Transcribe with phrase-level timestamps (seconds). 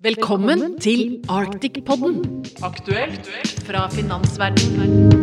[0.00, 2.22] Velkommen til Arctic-podden,
[2.64, 3.26] aktuelt
[3.66, 5.18] fra finansverdenen.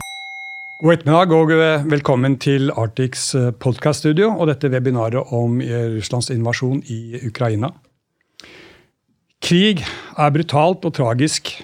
[0.84, 6.30] God ettermiddag og eh, velkommen til Arctics eh, podkaststudio og dette webinaret om eh, Russlands
[6.30, 7.72] invasjon i Ukraina.
[9.42, 11.56] Krig er brutalt og tragisk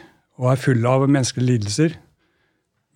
[0.42, 1.94] og er full av menneskelige lidelser.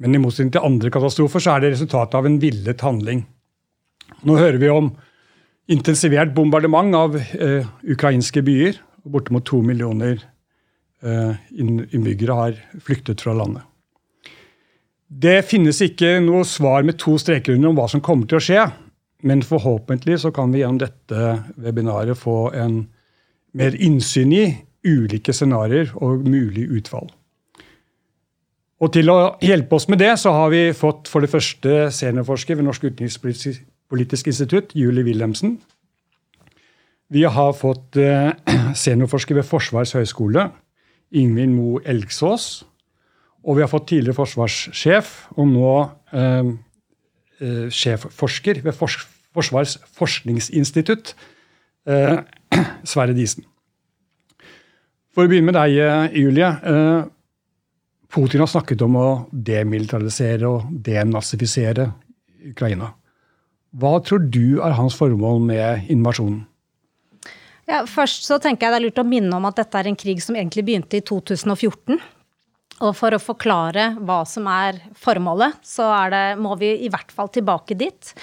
[0.02, 3.22] Men i motsetning til andre katastrofer så er det resultatet av en villet handling.
[4.26, 4.96] Nå hører vi om
[5.70, 8.82] intensivert bombardement av eh, ukrainske byer.
[9.12, 10.20] Bortimot to millioner
[11.04, 13.64] eh, innbyggere har flyktet fra landet.
[15.08, 18.44] Det finnes ikke noe svar med to streker under om hva som kommer til å
[18.44, 18.66] skje.
[19.28, 22.82] Men forhåpentlig så kan vi gjennom dette webinaret få en
[23.58, 24.44] mer innsyn i
[24.88, 27.08] ulike scenarioer og mulig utfall.
[28.78, 32.60] Og Til å hjelpe oss med det så har vi fått for det første seniorforsker
[32.60, 35.58] ved Norsk utenrikspolitisk institutt, Julie Wilhelmsen.
[37.14, 38.34] Vi har fått eh,
[38.76, 40.50] seniorforsker ved Forsvarets høgskole,
[41.16, 42.66] Ingvild Mo Elgsås.
[43.48, 45.74] Og vi har fått tidligere forsvarssjef, og nå
[46.12, 46.50] eh,
[47.40, 48.98] eh, sjefforsker ved Fors
[49.38, 51.14] Forsvarets forskningsinstitutt,
[51.88, 52.18] eh,
[52.92, 53.46] Sverre Disen.
[55.14, 56.50] For å begynne med deg, eh, Julie.
[56.50, 57.06] Eh,
[58.12, 61.90] Putin har snakket om å demilitarisere og denazifisere
[62.50, 62.94] Ukraina.
[63.78, 66.46] Hva tror du er hans formål med invasjonen?
[67.68, 70.00] Ja, først så tenker jeg Det er lurt å minne om at dette er en
[70.00, 72.00] krig som egentlig begynte i 2014.
[72.86, 77.12] Og for å forklare hva som er formålet, så er det, må vi i hvert
[77.14, 78.14] fall tilbake dit.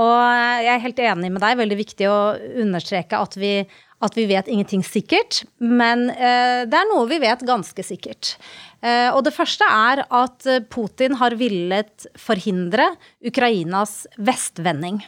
[0.00, 0.16] Og
[0.64, 2.18] jeg er helt enig med deg, veldig viktig å
[2.62, 3.52] understreke at vi,
[4.00, 5.42] at vi vet ingenting sikkert.
[5.60, 8.32] Men eh, det er noe vi vet ganske sikkert.
[8.80, 12.94] Eh, og det første er at Putin har villet forhindre
[13.28, 15.02] Ukrainas vestvending.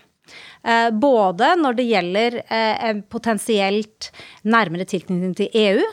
[0.62, 4.10] Eh, både når det gjelder eh, en potensielt
[4.46, 5.86] nærmere tilknytning til EU,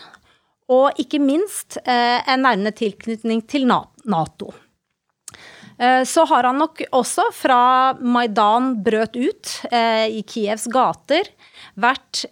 [0.69, 4.53] og ikke minst eh, en nærmere tilknytning til Nato.
[5.79, 11.29] Så har han nok også, fra Maidan brøt ut i Kievs gater,
[11.79, 12.25] vært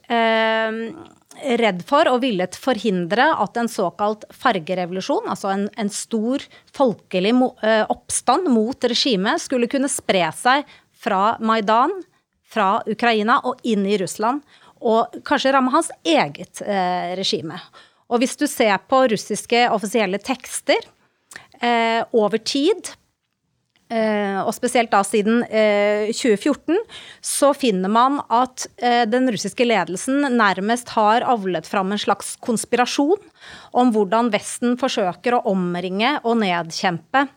[1.62, 6.44] redd for og villet forhindre at en såkalt fargerevolusjon, altså en, en stor
[6.76, 7.32] folkelig
[7.88, 10.68] oppstand mot regimet, skulle kunne spre seg
[11.00, 11.96] fra Maidan,
[12.48, 14.44] fra Ukraina og inn i Russland.
[14.78, 17.58] Og kanskje ramme hans eget eh, regime.
[18.08, 20.86] Og hvis du ser på russiske offisielle tekster
[21.60, 22.94] eh, over tid,
[23.92, 26.78] eh, og spesielt da siden eh, 2014,
[27.26, 33.20] så finner man at eh, den russiske ledelsen nærmest har avlet fram en slags konspirasjon
[33.78, 37.28] om hvordan Vesten forsøker å omringe og nedkjempe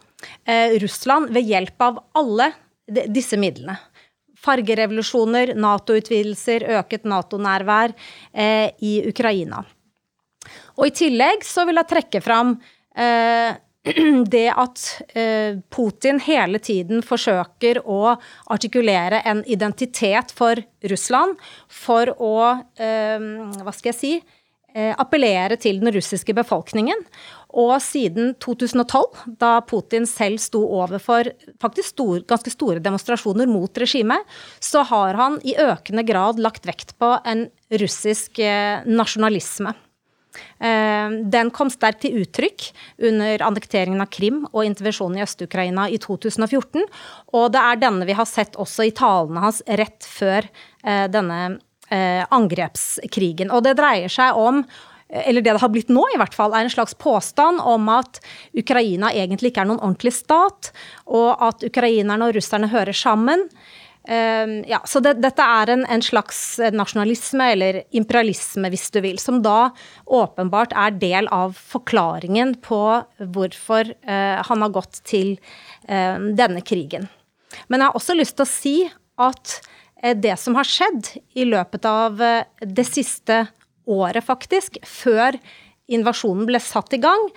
[0.45, 2.53] eh, Russland ved hjelp av alle
[2.91, 3.77] disse midlene.
[4.41, 7.95] Fargerevolusjoner, Nato-utvidelser, øket Nato-nærvær
[8.33, 9.65] eh, i Ukraina.
[10.79, 12.55] Og i tillegg så vil jeg trekke fram
[12.97, 13.59] eh,
[14.35, 14.83] det at
[15.17, 18.17] eh, Putin hele tiden forsøker å
[18.53, 22.37] artikulere en identitet for Russland for å
[22.77, 23.31] eh,
[23.65, 24.15] Hva skal jeg si?
[24.71, 27.01] Eh, appellere til den russiske befolkningen.
[27.59, 34.27] Og siden 2012, da Putin selv sto overfor faktisk stor, ganske store demonstrasjoner mot regimet,
[34.63, 37.49] så har han i økende grad lagt vekt på en
[37.83, 39.73] russisk eh, nasjonalisme.
[40.63, 42.69] Eh, den kom sterkt til uttrykk
[43.09, 46.87] under annekteringen av Krim og intervensjonen i Øst-Ukraina i 2014.
[47.35, 50.47] Og det er denne vi har sett også i talene hans rett før
[50.85, 51.59] eh, denne
[51.91, 53.49] angrepskrigen.
[53.51, 54.61] Og det dreier seg om
[55.11, 58.23] eller det det har blitt nå, i hvert fall, er en slags påstand om at
[58.57, 60.73] Ukraina egentlig ikke er noen ordentlig stat,
[61.11, 63.47] og at ukrainerne og russerne hører sammen.
[64.09, 66.39] Uh, ja, så det, dette er en, en, slags
[66.73, 69.73] nasjonalisme, eller imperialisme hvis du vil, som da
[70.07, 72.83] åpenbart er del av forklaringen på
[73.35, 75.35] hvorfor uh, han har gått til
[75.91, 77.11] uh, denne krigen.
[77.69, 78.75] Men jeg har også lyst til å si
[79.21, 79.57] at
[80.03, 83.45] eh, det som har skjedd i løpet av eh, det siste
[83.91, 85.39] året, faktisk, før
[85.91, 87.29] invasjonen ble satt i gang,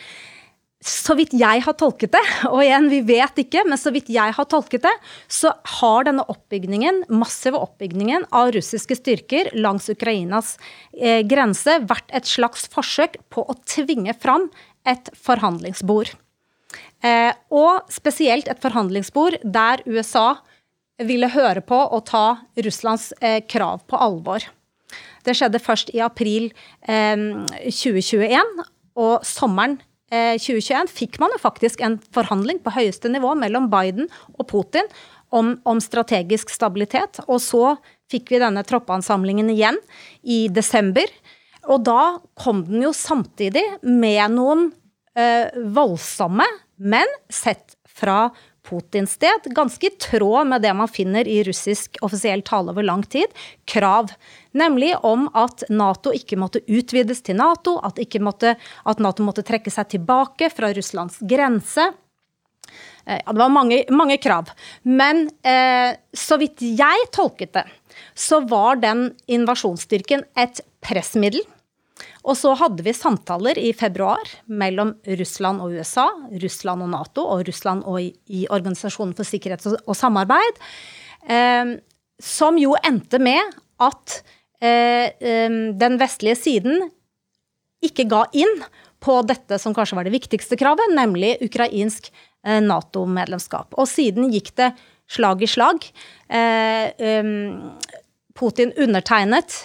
[0.83, 4.35] så vidt jeg har tolket det, og igjen, vi vet ikke, men så vidt jeg
[4.35, 4.91] har tolket det,
[5.31, 10.57] så har denne oppbyggingen, massive oppbyggingen av russiske styrker langs Ukrainas
[10.97, 14.49] eh, grense vært et slags forsøk på å tvinge fram
[14.88, 16.11] et forhandlingsbord.
[17.03, 20.33] Eh, og spesielt et forhandlingsbord der USA
[21.03, 22.25] ville høre på og ta
[22.59, 24.44] Russlands eh, krav på alvor.
[25.24, 26.51] Det skjedde først i april
[26.88, 28.69] 2021, eh,
[29.00, 29.80] og sommeren
[30.13, 34.90] 2021 eh, fikk man jo faktisk en forhandling på høyeste nivå mellom Biden og Putin
[35.34, 37.22] om, om strategisk stabilitet.
[37.28, 37.75] Og så
[38.12, 39.80] fikk vi denne troppeansamlingen igjen
[40.22, 41.10] i desember.
[41.72, 44.68] Og da kom den jo samtidig med noen
[45.18, 46.45] eh, voldsomme,
[46.84, 48.28] men sett fra
[48.63, 53.04] Putins sted, ganske i tråd med det man finner i russisk offisiell tale over lang
[53.04, 53.31] tid,
[53.68, 54.13] krav.
[54.56, 58.56] Nemlig om at Nato ikke måtte utvides til Nato, at, måtte,
[58.88, 61.89] at Nato måtte trekke seg tilbake fra Russlands grense.
[63.06, 64.54] Eh, ja, det var mange, mange krav.
[64.83, 67.66] Men eh, så vidt jeg tolket det,
[68.16, 71.44] så var den invasjonsstyrken et pressmiddel
[72.23, 76.07] og så hadde vi samtaler i februar mellom Russland og USA,
[76.44, 80.61] Russland og Nato og Russland og i, Organisasjonen for sikkerhet og, samarbeid,
[81.27, 81.75] eh,
[82.23, 84.19] som jo endte med at
[84.63, 86.88] eh, eh, den vestlige siden
[87.83, 88.61] ikke ga inn
[89.03, 92.07] på dette som kanskje var det viktigste kravet, nemlig ukrainsk
[92.47, 93.75] eh, Nato-medlemskap.
[93.75, 94.71] Og siden gikk det
[95.11, 95.83] slag i slag.
[96.31, 97.19] Eh,
[98.33, 99.59] Putin undertegnet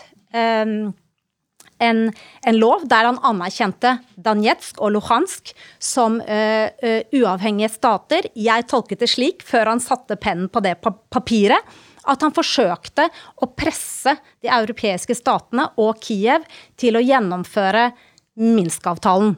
[1.78, 2.08] en,
[2.42, 5.52] en, lov der han anerkjente Danetsk og Luhansk
[5.82, 8.30] som uh, uh, uavhengige stater.
[8.34, 11.78] Jeg tolket det slik, før han satte pennen på det papiret,
[12.08, 13.08] at han forsøkte
[13.42, 16.46] å presse de europeiske statene og Kiev
[16.80, 17.90] til å gjennomføre
[18.38, 19.34] Minsk-avtalen.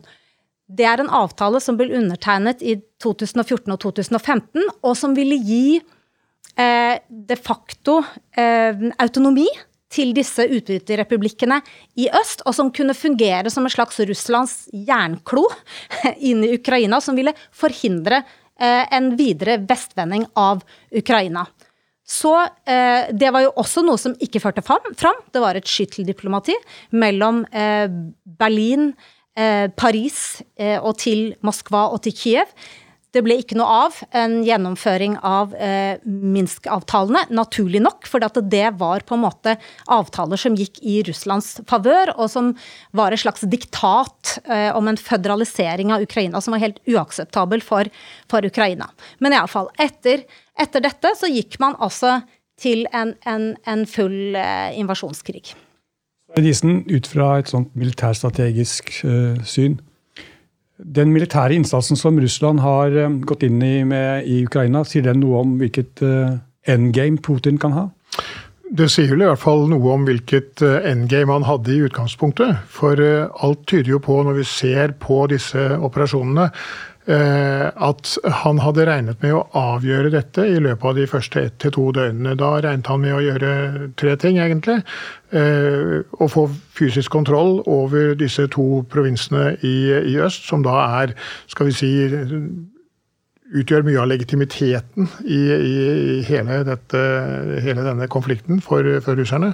[0.71, 5.81] Det er en avtale som ble undertegnet i 2014 og 2015, og som ville gi
[5.81, 7.99] eh, de facto
[8.39, 9.49] eh, autonomi
[9.91, 11.61] til disse utbryterrepublikkene
[12.01, 15.47] i øst, og som kunne fungere som en slags Russlands jernklo
[16.31, 20.63] inn i Ukraina, som ville forhindre eh, en videre vestvending av
[20.95, 21.47] Ukraina.
[22.11, 25.25] Så eh, det var jo også noe som ikke førte fram.
[25.31, 26.57] Det var et skytteldiplomati
[26.99, 27.87] mellom eh,
[28.25, 28.93] Berlin,
[29.79, 30.43] Paris
[30.83, 32.51] og til Moskva og til Kiev.
[33.11, 39.03] Det ble ikke noe av en gjennomføring av eh, Minsk-avtalene, naturlig nok, for det var
[39.07, 39.57] på en måte
[39.91, 42.53] avtaler som gikk i Russlands favør, og som
[42.95, 47.91] var et slags diktat eh, om en føderalisering av Ukraina som var helt uakseptabel for,
[48.31, 48.93] for Ukraina.
[49.19, 50.23] Men iallfall, etter,
[50.55, 52.21] etter dette så gikk man altså
[52.61, 55.57] til en, en, en full eh, invasjonskrig.
[56.39, 59.81] Disen, ut fra et sånt militærstrategisk uh, syn,
[60.85, 65.23] den militære innsatsen som Russland har eh, gått inn i med, i Ukraina, sier den
[65.23, 66.39] noe om hvilket uh,
[66.69, 67.89] endgame Putin kan ha?
[68.71, 72.63] Det sier vel i hvert fall noe om hvilket eh, endgame han hadde i utgangspunktet.
[72.71, 78.11] For alt tyder jo på, når vi ser på disse operasjonene, Eh, at
[78.45, 81.87] han hadde regnet med å avgjøre dette i løpet av de første ett til to
[81.97, 82.37] døgnene.
[82.39, 83.53] Da regnet han med å gjøre
[83.99, 84.83] tre ting, egentlig.
[85.33, 89.77] Eh, å få fysisk kontroll over disse to provinsene i,
[90.13, 91.17] i øst, som da er,
[91.51, 91.93] skal vi si
[93.51, 97.01] utgjør mye av legitimiteten i, i hele, dette,
[97.65, 99.53] hele, denne konflikten for, for russerne.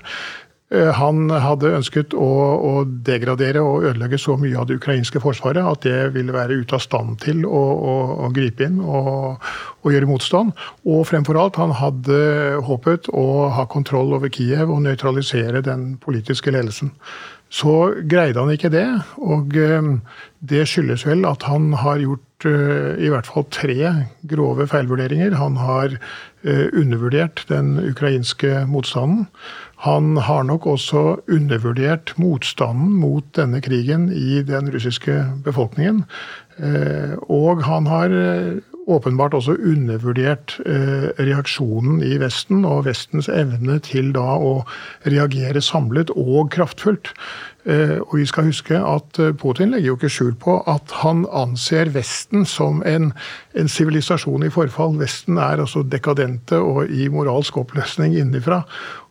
[0.75, 2.27] Eh, han hadde ønsket å,
[2.59, 2.73] å,
[3.07, 6.83] degradere og ødelegge så mye av det ukrainske forsvaret at det ville være ute av
[6.83, 7.95] stand til å, å,
[8.27, 9.39] å gripe inn og,
[9.87, 10.51] gjøre motstand.
[10.83, 12.19] Og fremfor alt, han hadde
[12.67, 16.91] håpet å ha kontroll over Kiev og nøytralisere den politiske ledelsen.
[17.55, 18.89] Så greide han ikke det,
[19.23, 19.93] og eh,
[20.43, 23.93] det skyldes vel at han har gjort eh, i hvert fall tre
[24.27, 25.39] grove feilvurderinger.
[25.39, 26.01] Han har
[26.47, 29.25] undervurdert den ukrainske motstanden.
[29.85, 36.05] Han har nok også undervurdert motstanden mot denne krigen i den russiske befolkningen.
[36.57, 43.77] Eh, og han har eh, åpenbart også undervurdert eh, reaksjonen i Vesten og Vestens evne
[43.85, 44.63] til da å
[45.05, 47.13] reagere samlet og kraftfullt.
[47.67, 52.45] Og vi skal huske at Putin legger jo ikke skjul på at han anser Vesten
[52.47, 53.09] som en
[53.59, 54.95] sivilisasjon i forfall.
[55.01, 58.61] Vesten er altså dekadente og i moralsk oppløsning innenfra.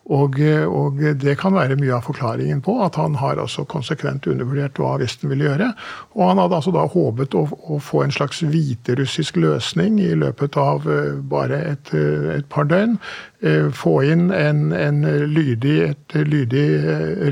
[0.06, 0.38] Og,
[0.70, 5.00] og, det kan være mye av forklaringen på at han har altså konsekvent undervurdert hva
[5.02, 5.72] Vesten ville gjøre.
[6.14, 10.60] Og han hadde altså da håpet å, å få en slags hviterussisk løsning i løpet
[10.62, 13.00] av uh, bare et, uh, et, par døgn.
[13.42, 16.68] Uh, få inn en, en lydig, et lydig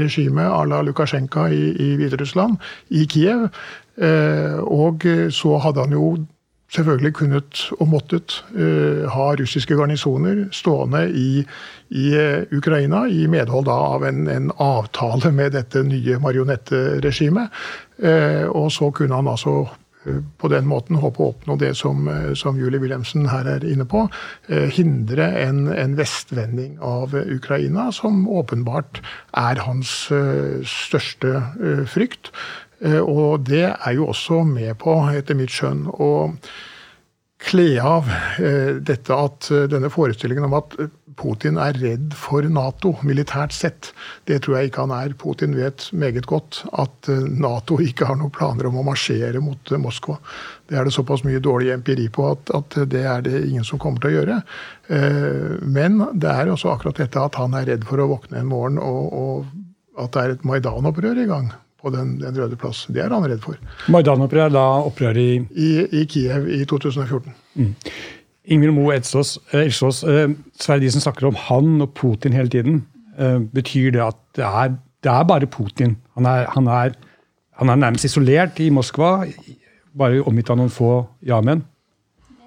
[0.02, 2.58] regime à la Lukasjenko i, i Hviterussland,
[2.90, 3.50] i Kiev.
[4.74, 6.08] Og så hadde han jo
[6.74, 11.44] selvfølgelig kunnet og måttet uh, ha russiske garnisoner stående i,
[11.94, 17.64] i uh, Ukraina, i medhold av en, en, avtale med dette nye marionetteregimet.
[18.04, 19.64] Uh, og så kunne han altså
[20.04, 24.02] på den måten håpe å oppnå det som, som Julie Wilhelmsen her er inne på.
[24.76, 29.00] hindre en, en, vestvending av Ukraina, som åpenbart
[29.32, 29.94] er hans
[30.68, 31.32] største
[31.88, 32.34] frykt.
[32.84, 36.10] Eh, og det er jo også med på, etter mitt skjønn, å
[37.44, 38.10] kle av
[38.40, 40.76] eh, dette at eh, denne forestillingen om at
[41.20, 43.92] Putin er redd for Nato militært sett.
[44.26, 45.14] Det tror jeg ikke han er.
[45.20, 50.18] Putin vet meget godt at Nato ikke har noen planer om å marsjere mot Moskva.
[50.66, 53.78] Det er det såpass mye dårlig empiri på at, at det er det ingen som
[53.78, 54.40] kommer til å gjøre.
[55.70, 58.82] Men det er også akkurat dette at han er redd for å våkne en morgen
[58.82, 62.86] og, og at det er et Maidan-opprør i gang på den, den, røde plass.
[62.88, 63.60] Det er han redd for.
[63.92, 67.34] Maidan-opprør er da opprøret i I, I, Kiev i 2014.
[67.60, 67.74] Mm.
[68.54, 72.86] Ingvild Moe Edsås, eh, eh, Sverre Disen snakker om han og Putin hele tiden.
[73.18, 75.98] Eh, betyr det at det er, det er bare Putin?
[76.16, 76.96] Han er, han, er,
[77.60, 79.28] han er, nærmest isolert i Moskva,
[79.96, 80.96] bare omgitt av noen få
[81.28, 81.64] ja-menn?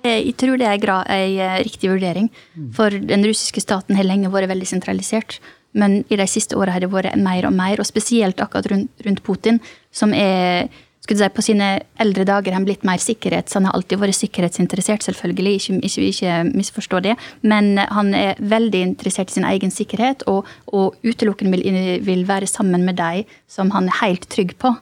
[0.07, 2.28] Jeg tror det er en riktig vurdering.
[2.76, 5.40] For den russiske staten har lenge vært veldig sentralisert.
[5.76, 9.06] Men i de siste åra har det vært mer og mer, og spesielt akkurat rundt,
[9.06, 9.61] rundt Putin,
[9.92, 10.68] som er
[11.06, 11.68] skulle si, på sine
[12.02, 13.54] eldre dager han blitt mer sikkerhets...
[13.56, 17.14] Han har alltid vært sikkerhetsinteressert, selvfølgelig, ikke, ikke, ikke misforstå det.
[17.47, 22.50] Men han er veldig interessert i sin egen sikkerhet, og, og utelukkende vil, vil, være
[22.50, 24.75] sammen med de som han er helt trygg på.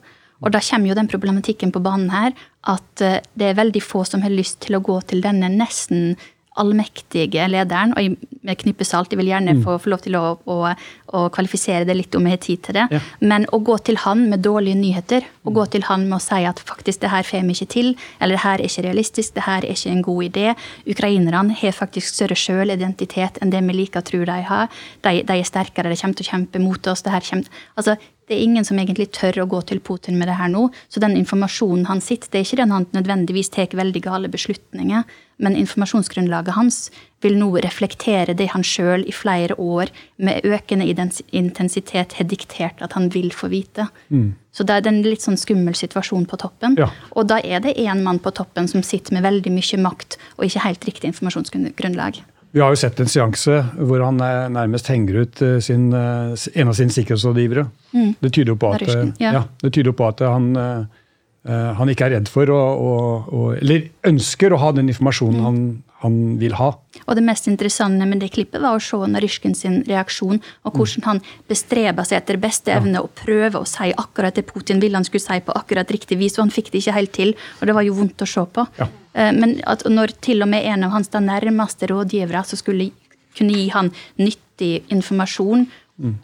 [0.45, 2.35] Og da kommer jo den problematikken på banen her
[2.69, 6.17] at eh, det er veldig få som har lyst til å gå til denne nesten
[6.61, 7.95] allmektige lederen.
[7.99, 9.63] Og med knippe salt, jeg vil gjerne mm.
[9.65, 12.79] få, få, lov til å, å, å, kvalifisere det litt om jeg har tid til
[12.79, 12.85] det.
[12.93, 13.01] Ja.
[13.25, 16.43] Men å gå til han med dårlige nyheter, å gå til han med å si
[16.47, 19.47] at faktisk det her får vi ikke til, eller det her er ikke realistisk, det
[19.49, 20.47] her er ikke en god idé.
[20.95, 24.69] Ukrainerne har faktisk større sjølidentitet enn det vi liker å tro de har.
[25.07, 27.05] De, de, er sterkere, de kommer til å kjempe mot oss.
[27.05, 27.97] det her kommer, altså
[28.29, 30.69] det er ingen som egentlig tør å gå til Putin med det her nå.
[30.89, 35.05] Så den informasjonen han sitter, det er ikke den han nødvendigvis tar veldig gale beslutninger.
[35.45, 36.79] Men informasjonsgrunnlaget hans
[37.25, 42.95] vil nå reflektere det han sjøl i flere år med økende intensitet har diktert at
[42.97, 43.89] han vil få vite.
[44.09, 44.35] Mm.
[44.55, 46.79] Så det er en litt sånn skummel situasjon på toppen.
[46.79, 46.89] Ja.
[47.19, 50.47] Og da er det én mann på toppen som sitter med veldig mye makt og
[50.47, 52.23] ikke helt riktig informasjonsgrunnlag.
[52.55, 54.21] Vi har jo sett en seanse hvor han
[54.55, 57.65] nærmest henger ut eh, sin, eh, en av sine sikkerhetsrådgivere.
[57.91, 58.13] Mm.
[58.21, 58.85] Det tyder jo på at,
[59.19, 59.33] ja.
[59.41, 62.93] Ja, det tyder på at han, eh, han, ikke er redd for å, å,
[63.27, 65.49] å, Eller ønsker å ha den informasjonen mm.
[65.49, 65.59] han,
[66.05, 66.71] han, vil ha.
[67.05, 71.03] Og Det mest interessante med det klippet var å se Narysjkin sin reaksjon, og hvordan
[71.03, 71.09] mm.
[71.09, 75.07] han bestreba seg etter beste evne å prøve å si akkurat det Putin ville han
[75.07, 77.35] skulle si på akkurat riktig vis, og han fikk det ikke helt til.
[77.61, 78.67] Og det var jo vondt å se på.
[78.81, 78.89] Ja.
[79.15, 82.91] Eh, men at når til og med en av hans nærmeste rådgivere som skulle
[83.35, 85.69] kunne gi han nyttig informasjon,
[85.99, 86.19] mm.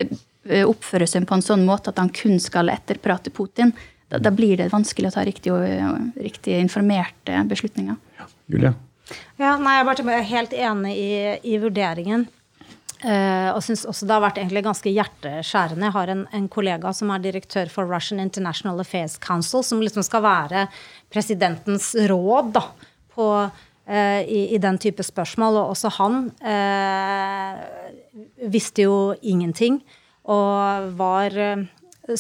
[0.49, 3.75] Eh, oppføre seg på en sånn måte at han kun skal etterprate Putin,
[4.09, 5.53] da, da blir det vanskelig å ta riktig,
[6.17, 7.99] riktig informerte beslutninger.
[8.17, 8.73] Ja, Julia?
[9.41, 11.11] Ja, nei, Jeg er helt enig i,
[11.55, 12.29] i vurderingen.
[13.01, 15.87] Uh, og synes også det har vært egentlig ganske hjerteskjærende.
[15.87, 20.05] Jeg har en, en, kollega som er direktør for Russian International Affairs Council, som liksom
[20.05, 20.67] skal være
[21.09, 22.67] presidentens råd da,
[23.15, 25.63] på, uh, i, i, den type spørsmål.
[25.63, 27.57] Og også han uh,
[28.53, 29.81] visste jo ingenting
[30.29, 31.33] og var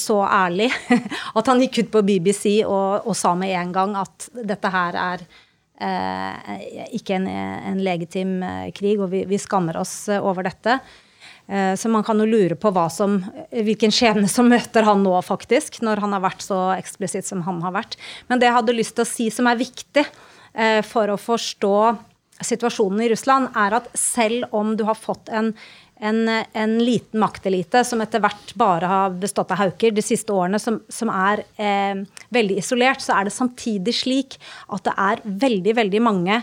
[0.00, 0.70] så ærlig
[1.38, 4.97] at han gikk ut på BBC og, og sa med en gang at dette her
[4.97, 5.28] er
[5.81, 10.81] ikke en, en, legitim eh, krig, og vi, vi, skammer oss eh, over dette.
[11.51, 13.17] Så man kan jo lure på som,
[13.51, 17.59] hvilken skjebne som møter han nå, faktisk, når han har vært så eksplisitt som han
[17.65, 17.97] har vært.
[18.29, 20.05] Men det jeg hadde lyst til å si som er viktig
[20.87, 21.75] for å forstå
[22.47, 25.51] situasjonen i Russland, er at selv om du har fått en
[26.00, 30.61] en, en, liten maktelite som etter hvert bare har bestått av hauker de siste årene,
[30.62, 32.00] som, som er eh,
[32.33, 34.38] veldig isolert, så er det samtidig slik
[34.73, 36.40] at det er veldig, veldig mange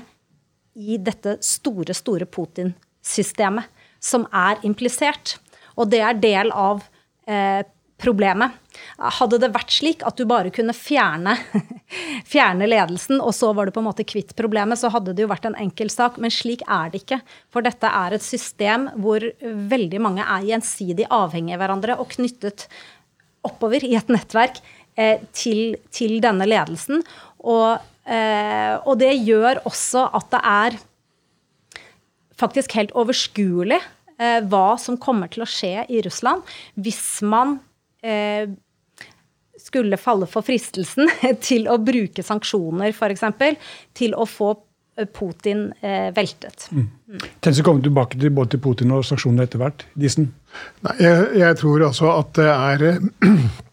[0.77, 3.73] i dette store, store Putin-systemet
[4.03, 5.39] som er implisert.
[5.77, 6.83] Og det er del av
[7.25, 7.63] eh,
[7.97, 8.53] problemet.
[8.97, 11.35] Hadde det vært slik at du bare kunne fjerne,
[12.33, 15.31] fjerne, ledelsen, og så var du på en måte kvitt problemet, så hadde det jo
[15.31, 16.19] vært en enkel sak.
[16.21, 17.21] Men slik er det ikke.
[17.53, 22.67] For dette er et system hvor veldig mange er gjensidig avhengige av hverandre og knyttet
[23.47, 24.59] oppover i et nettverk
[24.99, 27.03] eh, til, til, denne ledelsen.
[27.47, 27.77] Og,
[28.09, 30.79] eh, og det gjør også at det er
[32.37, 37.57] faktisk helt overskuelig eh, hva som kommer til å skje i Russland hvis man
[38.05, 38.49] eh,
[39.67, 41.11] skulle falle for fristelsen
[41.47, 43.27] til å bruke sanksjoner, f.eks.,
[43.97, 44.53] til å få
[44.97, 46.69] eh, Putin eh, veltet.
[46.71, 46.89] Mm.
[47.43, 49.87] Tenk å komme tilbake til både til Putin og sanksjonene etter hvert.
[49.99, 50.31] Disen?
[50.87, 52.85] Nei, jeg, jeg, tror altså at det er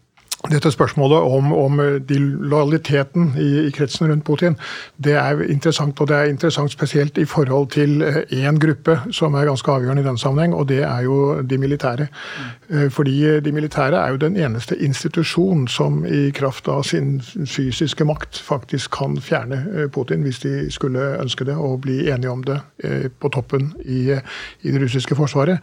[0.51, 4.57] dette spørsmålet om, om de lojaliteten i, i, kretsen rundt Putin,
[4.97, 5.99] det er interessant.
[6.01, 10.03] Og det er interessant spesielt i forhold til én eh, gruppe som er ganske avgjørende
[10.03, 12.07] i den sammenheng, og det er jo de militære.
[12.69, 12.89] Mm.
[12.89, 18.39] Fordi de militære er jo den eneste institusjon som i kraft av sin fysiske makt
[18.41, 22.59] faktisk kan fjerne Putin, hvis de skulle ønske det, og bli enige om det
[23.19, 24.15] på toppen i,
[24.61, 25.59] i det russiske forsvaret.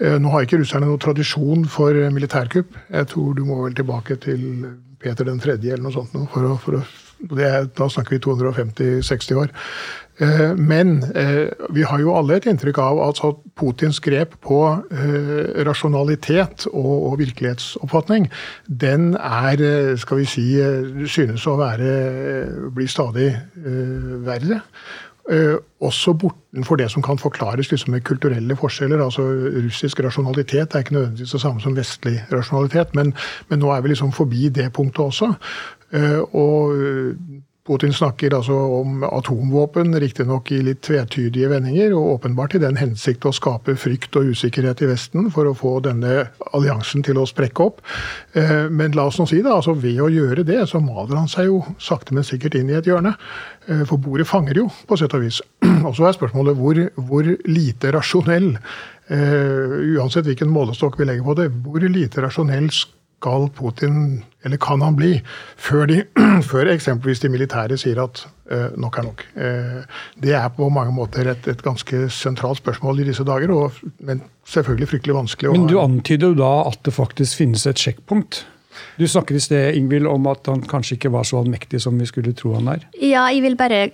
[0.00, 2.76] Nå har ikke russerne noen tradisjon for militærkupp.
[2.90, 4.46] Jeg tror du må vel tilbake til til
[5.02, 6.16] Peter den tredje eller noe sånt.
[6.32, 6.82] For å, for å,
[7.38, 9.54] er, da snakker vi 250-60 år.
[10.16, 13.20] Eh, men eh, vi har jo alle et inntrykk av at
[13.58, 18.30] Putins grep på eh, rasjonalitet og virkelighetsoppfatning,
[18.66, 19.60] den er,
[20.00, 20.46] skal vi si,
[21.04, 21.90] synes å være
[22.72, 23.28] blir stadig
[24.24, 24.62] verre.
[25.26, 29.04] Uh, også bortenfor det som kan forklares liksom med kulturelle forskjeller.
[29.04, 29.22] altså
[29.64, 33.14] Russisk rasjonalitet er ikke nødvendigvis det samme som vestlig rasjonalitet, men,
[33.48, 35.32] men nå er vi liksom forbi det punktet også.
[35.94, 36.76] Uh, og
[37.66, 43.26] Putin snakker altså om atomvåpen, riktignok i litt tvetydige vendinger, og åpenbart i den hensikt
[43.26, 47.66] å skape frykt og usikkerhet i Vesten for å få denne alliansen til å sprekke
[47.66, 47.82] opp.
[48.38, 51.30] Eh, men la oss nå si det, altså ved å gjøre det, så maler han
[51.32, 53.16] seg jo sakte, men sikkert inn i et hjørne.
[53.66, 55.42] Eh, for bordet fanger jo, på sett og vis.
[55.86, 58.52] Og så er spørsmålet hvor, hvor lite rasjonell,
[59.10, 62.70] uh, uansett hvilken målestokk vi legger på det, hvor lite rasjonell
[63.16, 65.20] skal Putin, eller kan han bli,
[65.56, 66.02] før, de,
[66.50, 69.24] før eksempelvis de militære sier at uh, nok er nok.
[69.36, 73.80] Uh, det er på mange måter et, et, ganske sentralt spørsmål i disse dager, og,
[73.98, 75.54] men selvfølgelig fryktelig vanskelig.
[75.56, 78.44] Men du antyder jo da at det faktisk finnes et sjekkpunkt?
[79.00, 82.08] Du snakker i sted Ingvild, om at han kanskje ikke var så allmektig som vi
[82.08, 82.84] skulle tro han er.
[83.00, 83.86] Ja, jeg vil bare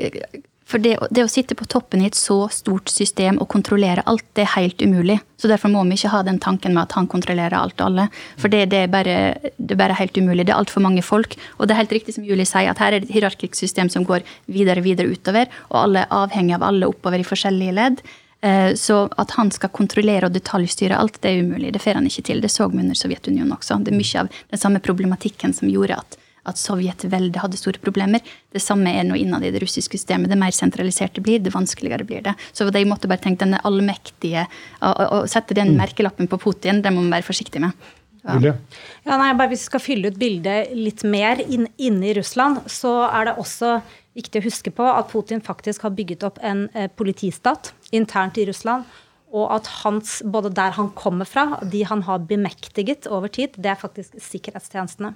[0.73, 4.25] for det, det, å sitte på toppen i et så stort system og kontrollere alt,
[4.37, 5.19] det er helt umulig.
[5.37, 8.09] Så derfor må vi ikke ha den tanken med at han kontrollerer alt og alle.
[8.41, 9.17] For det, det, er, bare,
[9.59, 10.47] det er bare helt umulig.
[10.49, 11.37] Det er altfor mange folk.
[11.59, 13.93] Og det er helt riktig som Julie sier, at her er det et hierarkisk system
[13.93, 17.77] som går videre og videre utover, og alle er avhengig av alle oppover i forskjellige
[17.77, 18.03] ledd.
[18.43, 21.75] Eh, så at han skal kontrollere og detaljstyre alt, det er umulig.
[21.77, 22.43] Det får han ikke til.
[22.43, 23.83] Det så vi under Sovjetunionen også.
[23.85, 26.19] Det er mye av den samme problematikken som gjorde at
[26.49, 28.23] at Sovjetveldet hadde store problemer.
[28.53, 30.31] Det samme er nå innad i det russiske systemet.
[30.31, 32.35] Det mer sentralisert det blir, det vanskeligere blir det.
[32.53, 34.47] Så de måtte bare tenke denne allmektige
[34.83, 35.79] Å sette den mm.
[35.79, 37.77] merkelappen på Putin, det må man være forsiktig med.
[38.23, 38.55] Ja.
[39.03, 42.61] Ja, nei, bare Hvis vi skal fylle ut bildet litt mer inn, inne i Russland,
[42.71, 43.81] så er det også
[44.15, 48.47] viktig å huske på at Putin faktisk har bygget opp en eh, politistat internt i
[48.47, 48.87] Russland.
[49.33, 53.73] Og at hans, både der han kommer fra, de han har bemektiget over tid, det
[53.73, 55.15] er faktisk sikkerhetstjenestene.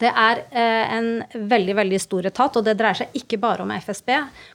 [0.00, 1.10] Det er eh, en
[1.50, 4.10] veldig veldig stor etat, og det dreier seg ikke bare om FSB.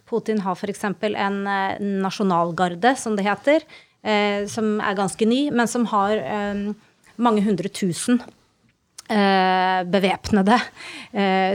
[0.10, 0.84] Putin har f.eks.
[0.89, 3.63] en eh, nasjonalgarde, som det heter,
[4.04, 6.19] eh, som er ganske ny, men som har
[7.19, 8.21] mange hundre tusen
[9.10, 10.54] bevæpnede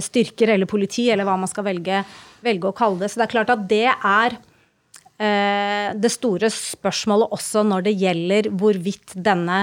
[0.02, 2.00] styrker eller politi, eller hva man skal velge,
[2.42, 3.12] velge, å kalle det.
[3.12, 4.34] Så det er klart at det er
[5.94, 9.60] det store spørsmålet også når det gjelder hvorvidt denne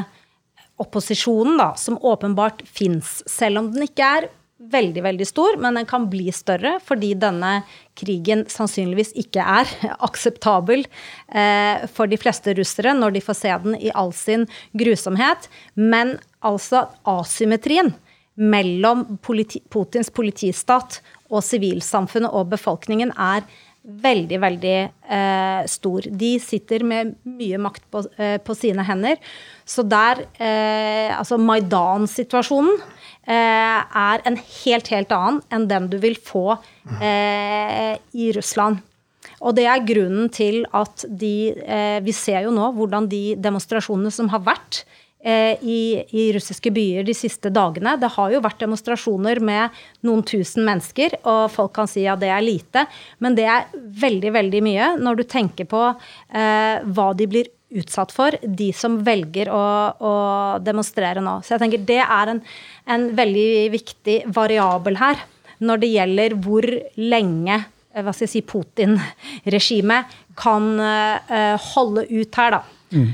[0.81, 4.29] opposisjonen, da, som åpenbart fins, selv om den ikke er
[4.71, 7.61] veldig, veldig stor, men den kan bli større fordi denne
[7.97, 9.71] krigen sannsynligvis ikke er
[10.07, 14.45] akseptabel eh, for de fleste russere når de får se den i all sin
[14.77, 15.49] grusomhet.
[15.75, 17.93] Men altså asymmetrien
[18.41, 23.45] mellom politi Putins politistat og sivilsamfunnet og befolkningen er
[23.81, 26.05] veldig, veldig eh, stor.
[26.05, 29.17] De sitter med mye makt på, eh, på sine hender.
[29.71, 32.79] Så der eh, Altså Maidan-situasjonen
[33.23, 36.57] eh, er en helt, helt annen enn den du vil få
[36.99, 38.81] eh, i Russland.
[39.41, 44.11] Og det er grunnen til at de eh, Vi ser jo nå hvordan de demonstrasjonene
[44.13, 44.83] som har vært
[45.23, 47.93] Eh, i, i, russiske byer de siste dagene.
[48.01, 49.75] Det har jo vært demonstrasjoner med
[50.07, 52.87] noen tusen mennesker, og folk kan si at det er lite,
[53.21, 53.67] men det er
[54.01, 58.99] veldig, veldig mye når du tenker på eh, hva de blir utsatt for, de som
[59.05, 59.63] velger å,
[59.95, 60.13] å,
[60.63, 61.39] demonstrere nå.
[61.43, 62.41] Så jeg tenker det er en,
[62.91, 65.21] en veldig viktig variabel her
[65.61, 66.65] når det gjelder hvor
[66.97, 72.63] lenge eh, hva skal jeg si, Putin-regimet kan uh, holde ut her, da.
[72.91, 73.11] Mm.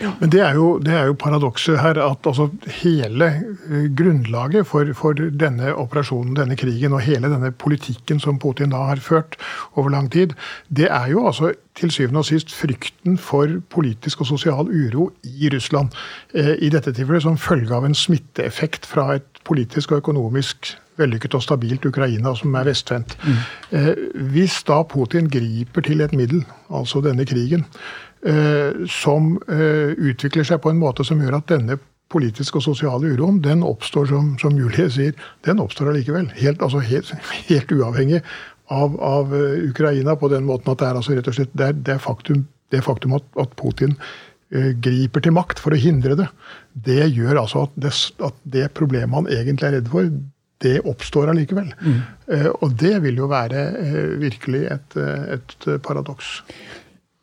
[0.00, 0.12] Ja.
[0.20, 2.48] Men det er jo, det jo paradokset her at altså
[2.80, 3.28] hele
[3.70, 8.84] eh, grunnlaget for, for, denne operasjonen, denne krigen, og hele denne politikken som Putin da
[8.90, 9.36] har ført
[9.74, 10.36] over lang tid,
[10.68, 15.50] det er jo altså til syvende og sist frykten for politisk og sosial uro i
[15.54, 15.90] Russland.
[16.34, 21.34] Eh, I dette tilfellet som følge av en smitteeffekt fra et politisk og økonomisk vellykket
[21.38, 23.16] og stabilt Ukraina som er vestvendt.
[23.24, 23.40] Mm.
[23.78, 27.64] Eh, hvis da Putin griper til et middel, altså denne krigen,
[28.20, 31.78] som eh, utvikler seg på en måte som gjør at denne
[32.10, 35.14] politiske og sosiale uroen, den oppstår, som, som Julie sier,
[35.46, 36.26] den oppstår allikevel.
[36.36, 37.12] Helt, altså helt,
[37.50, 38.20] helt uavhengig
[38.70, 41.70] av, av, eh, Ukraina, på den måten at det er altså rett og slett det
[41.70, 43.96] er, det er faktum, det faktum at, at Putin
[44.82, 46.24] griper til makt for å hindre det,
[46.74, 47.92] det gjør altså at det,
[48.26, 50.08] at det problemet han egentlig er redd for,
[50.66, 51.68] det oppstår allikevel.
[51.78, 52.00] Mm.
[52.58, 53.62] Og det vil jo være
[54.18, 54.96] virkelig et,
[55.36, 56.32] et paradoks.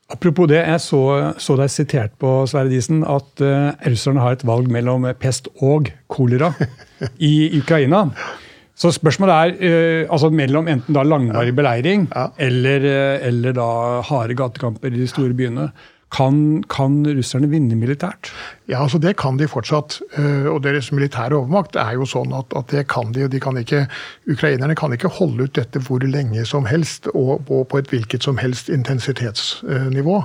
[0.07, 1.01] Apropos det, jeg så,
[1.35, 5.89] så deg sitert på Sverre Disen at uh, russerne har et valg mellom pest og
[6.07, 6.53] kolera
[7.31, 8.05] i Ukraina.
[8.77, 12.29] Så spørsmålet er uh, altså mellom enten da langvarig beleiring ja.
[12.39, 13.67] eller, uh, eller, da
[14.07, 15.67] harde gatekamper i de store byene.
[16.07, 18.29] Kan, kan, russerne vinne militært?
[18.69, 19.97] Ja, altså det kan de fortsatt.
[20.15, 23.25] Eh, og deres militære overmakt er jo sånn at, at det kan de.
[23.27, 23.83] og de kan ikke,
[24.31, 28.23] ukrainerne kan ikke holde ut dette hvor lenge som helst og, og på et hvilket
[28.23, 30.21] som helst intensitetsnivå.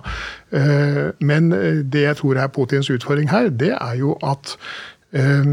[0.54, 1.50] Eh, men
[1.90, 4.54] det jeg tror er Putins utfordring her, det er jo at
[5.12, 5.50] eh,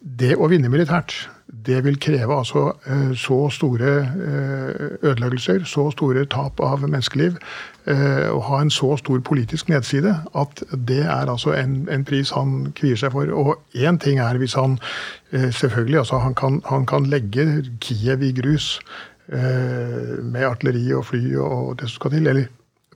[0.00, 6.24] det å vinne militært det vil kreve altså eh, så store eh, ødeleggelser, så store
[6.30, 7.36] tap av menneskeliv,
[7.86, 12.32] eh, og ha en så stor politisk nedside at det er altså en, en pris
[12.34, 13.30] han kvier seg for.
[13.30, 14.78] Og én ting er hvis han
[15.32, 18.80] selvfølgelig altså han kan, han kan legge Kiev i grus
[19.26, 22.28] med artilleri og fly og det som skal til.
[22.30, 22.46] Eller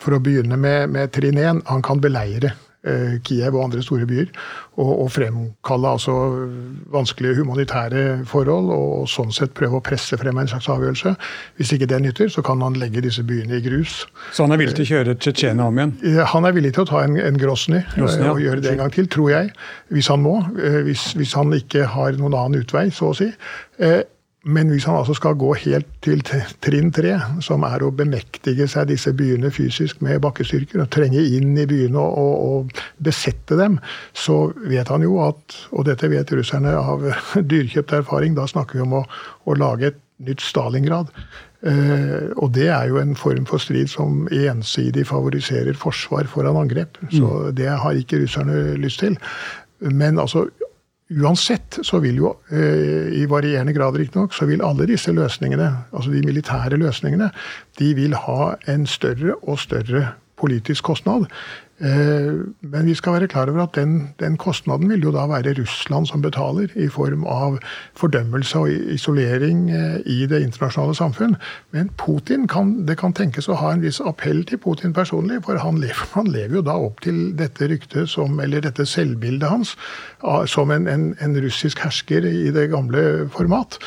[0.00, 2.69] for å begynne med, med trinn 1, han kan beleire Eh,
[3.26, 4.30] Kiev og andre store byer.
[4.80, 6.14] Og, og fremkalle altså
[6.92, 11.12] vanskelige humanitære forhold, og sånn sett prøve å presse frem en slags avgjørelse.
[11.58, 14.04] Hvis ikke det nytter, så kan han legge disse byene i grus.
[14.32, 15.96] Så han er villig til å kjøre Tsjetsjenia om igjen?
[16.08, 18.30] Eh, han er villig til å ta en, en Grosny eh, ja.
[18.32, 19.52] og gjøre det en gang til, tror jeg.
[19.92, 20.38] Hvis han må.
[20.86, 23.28] Hvis, hvis han ikke har noen annen utvei, så å si.
[24.48, 26.22] Men hvis han altså skal gå helt til
[26.64, 27.12] trinn tre,
[27.44, 32.00] som er å bemektige seg disse byene fysisk med bakkestyrker, og trenge inn i byene
[32.00, 33.76] og, og, og, besette dem,
[34.16, 37.04] så vet han jo at Og dette vet russerne av
[37.52, 39.04] dyrkjøpt erfaring, da snakker vi om å,
[39.44, 41.12] å lage et nytt Stalingrad.
[41.60, 46.96] Eh, og det er jo en form for strid som ensidig favoriserer forsvar foran angrep.
[47.12, 47.54] Så mm.
[47.60, 49.16] det har ikke russerne lyst til.
[49.80, 50.46] Men altså,
[51.10, 56.12] Uansett så vil jo, eh, i varierende grad riktignok, så vil alle disse løsningene, altså
[56.12, 57.32] de militære løsningene,
[57.78, 61.28] de vil ha en større og større politisk kostnad.
[61.80, 65.54] Eh, men vi skal være klar over at den, den, kostnaden vil jo da være
[65.56, 67.56] Russland som betaler, i form av
[67.96, 71.38] fordømmelse og isolering eh, i det internasjonale samfunn.
[71.72, 75.56] Men Putin kan, det kan tenkes å ha en viss appell til Putin personlig, for
[75.56, 79.76] han lever, han lever jo da opp til dette ryktet som, eller dette selvbildet hans
[80.52, 83.80] som en, en, en russisk hersker i det gamle format.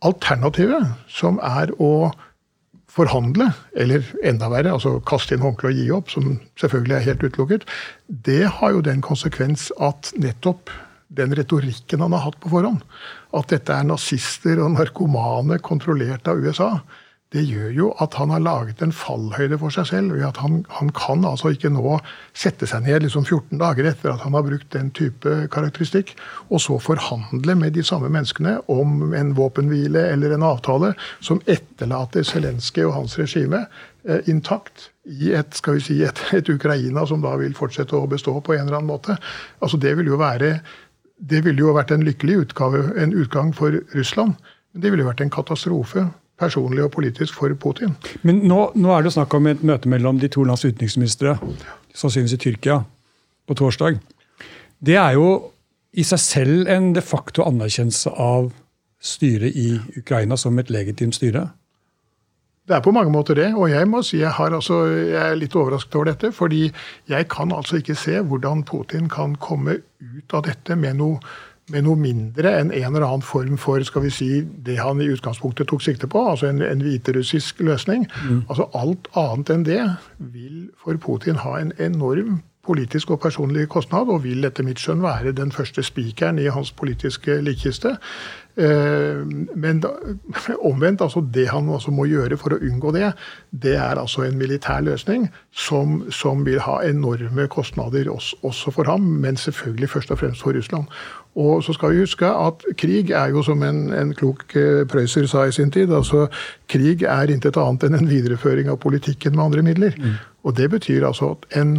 [0.00, 2.08] Alternativet, som er å
[2.98, 7.24] forhandle, eller enda verre, altså kaste inn håndkleet og gi opp, som selvfølgelig er helt
[7.24, 7.66] utelukket,
[8.28, 10.72] det har jo den konsekvens at nettopp
[11.08, 12.82] den retorikken han har hatt på forhånd,
[13.36, 16.72] at dette er nazister og narkomane kontrollert av USA,
[17.34, 20.12] det gjør jo at han har laget en fallhøyde for seg selv.
[20.16, 21.98] ved at Han, han kan altså ikke nå
[22.32, 26.14] sette seg ned liksom 14 dager etter at han har brukt den type karakteristikk,
[26.48, 32.24] og så forhandle med de samme menneskene om en våpenhvile eller en avtale som etterlater
[32.24, 33.66] Zelenskyj og hans regime
[34.08, 38.08] eh, intakt i et, skal vi si, et, et, Ukraina som da vil fortsette å
[38.08, 39.18] bestå på en eller annen måte.
[39.60, 40.60] Altså Det ville jo være
[41.60, 44.34] jo vært en lykkelig utgave, en utgang for Russland.
[44.72, 46.06] Men det ville jo vært en katastrofe
[46.38, 47.96] personlig og politisk for Putin.
[48.22, 51.36] Men nå, nå er det snakk om et møte mellom de to lands utenriksministre,
[51.94, 52.80] sannsynligvis i Tyrkia,
[53.48, 53.98] på torsdag.
[54.78, 55.28] Det er jo
[55.98, 58.52] i seg selv en de facto anerkjennelse av
[59.00, 61.48] styret i Ukraina som et legitimt styre?
[62.68, 65.54] Det er på mange måter det, og jeg må si jeg, altså, jeg er litt
[65.56, 66.30] overrasket over dette.
[66.36, 66.66] Fordi
[67.08, 71.16] jeg kan altså ikke se hvordan Putin kan komme ut av dette med noe
[71.72, 74.30] med noe mindre enn en eller annen form for skal vi si,
[74.66, 78.06] det han i utgangspunktet tok sikte på, altså en, en hviterussisk løsning.
[78.24, 78.44] Mm.
[78.48, 79.82] Altså Alt annet enn det
[80.18, 85.04] vil for Putin ha en enorm politisk og personlig kostnad, og vil etter mitt skjønn
[85.04, 87.96] være den første spikeren i hans politiske likkiste.
[88.58, 89.84] Men men
[90.70, 93.12] omvendt, altså det han også må gjøre for å unngå det,
[93.50, 99.06] det er altså en militær løsning som, som vil ha enorme kostnader også for ham,
[99.22, 100.90] men selvfølgelig først og fremst for Russland.
[101.38, 105.28] Og så skal vi huske at krig er jo som en, en klok eh, prøyser
[105.30, 106.26] sa i sin tid, altså
[106.70, 109.94] krig er intet annet enn en videreføring av politikken med andre midler.
[109.98, 110.18] Mm.
[110.44, 111.76] Og det betyr altså at en,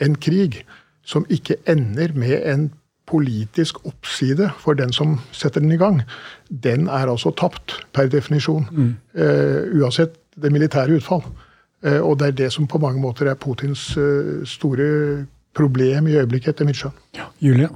[0.00, 0.62] en krig
[1.08, 2.70] som ikke ender med en
[3.08, 6.02] politisk oppside for den som setter den i gang,
[6.48, 8.66] den er altså tapt per definisjon.
[8.70, 8.90] Mm.
[9.16, 11.24] Uh, uansett det militære utfall.
[11.86, 15.24] Uh, og det er det som på mange måter er Putins uh, store
[15.56, 16.96] problem i øyeblikket, etter mitt skjønn.
[17.16, 17.72] Ja, Julia?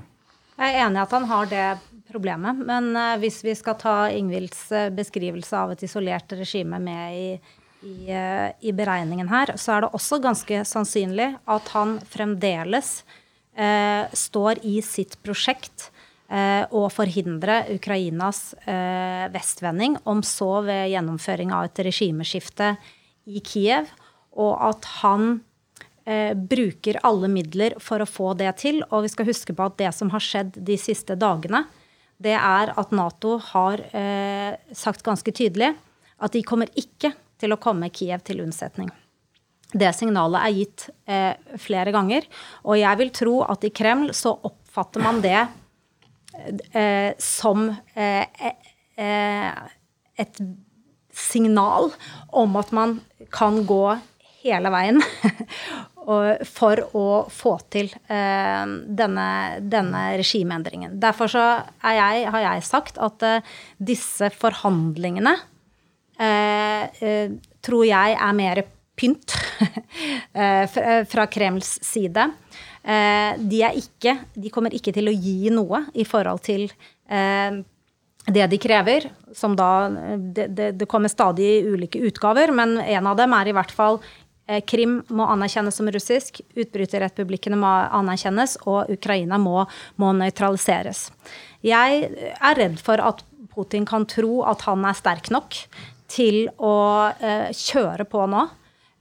[0.63, 1.69] Jeg er enig i at han har det
[2.13, 2.61] problemet.
[2.63, 7.27] Men uh, hvis vi skal ta Ingvilds uh, beskrivelse av et isolert regime med i,
[7.83, 13.01] i, uh, i, beregningen her, så er det også ganske sannsynlig at han fremdeles
[14.17, 15.91] står i sitt prosjekt
[16.73, 18.55] å forhindre Ukrainas
[19.35, 22.71] vestvending, om så ved gjennomføring av et regimeskifte
[23.29, 23.91] i Kiev,
[24.33, 25.43] og at han
[26.05, 28.83] eh, bruker alle midler for å få det til.
[28.91, 31.65] Og vi skal huske på at det som har skjedd de siste dagene,
[32.23, 35.73] det er at Nato har eh, sagt ganske tydelig
[36.23, 37.13] at de kommer ikke
[37.43, 38.91] til å komme Kiev til unnsetning.
[39.73, 42.29] Det signalet er gitt eh, flere ganger.
[42.69, 45.41] Og jeg vil tro at i Kreml så oppfatter man det
[46.77, 48.53] eh, som eh,
[49.01, 49.63] eh,
[50.23, 50.43] et
[51.13, 51.91] signal
[52.29, 52.99] om at man
[53.33, 53.85] kan gå
[54.43, 54.99] hele veien
[56.49, 59.29] for å få til eh, denne,
[59.61, 60.99] denne regimeendringen.
[61.03, 65.35] Derfor jeg, har jeg sagt at eh, disse forhandlingene
[66.19, 67.03] eh,
[67.63, 68.65] tror jeg er mer
[68.99, 69.35] pynt
[71.13, 72.27] fra Kremls side.
[72.83, 76.67] De, ikke, de, kommer ikke til å gi noe i forhold til
[78.31, 83.17] det de krever, som da det, det, det kommer stadig ulike utgaver, men en av
[83.19, 83.99] dem er i hvert fall
[84.67, 89.63] Krim må anerkjennes som russisk, utbryterrepublikkene må anerkjennes, og Ukraina må,
[90.03, 91.07] må nøytraliseres.
[91.63, 95.57] Jeg er redd for at Putin kan tro at han er sterk nok
[96.13, 96.75] til å
[97.13, 98.47] uh, kjøre på nå.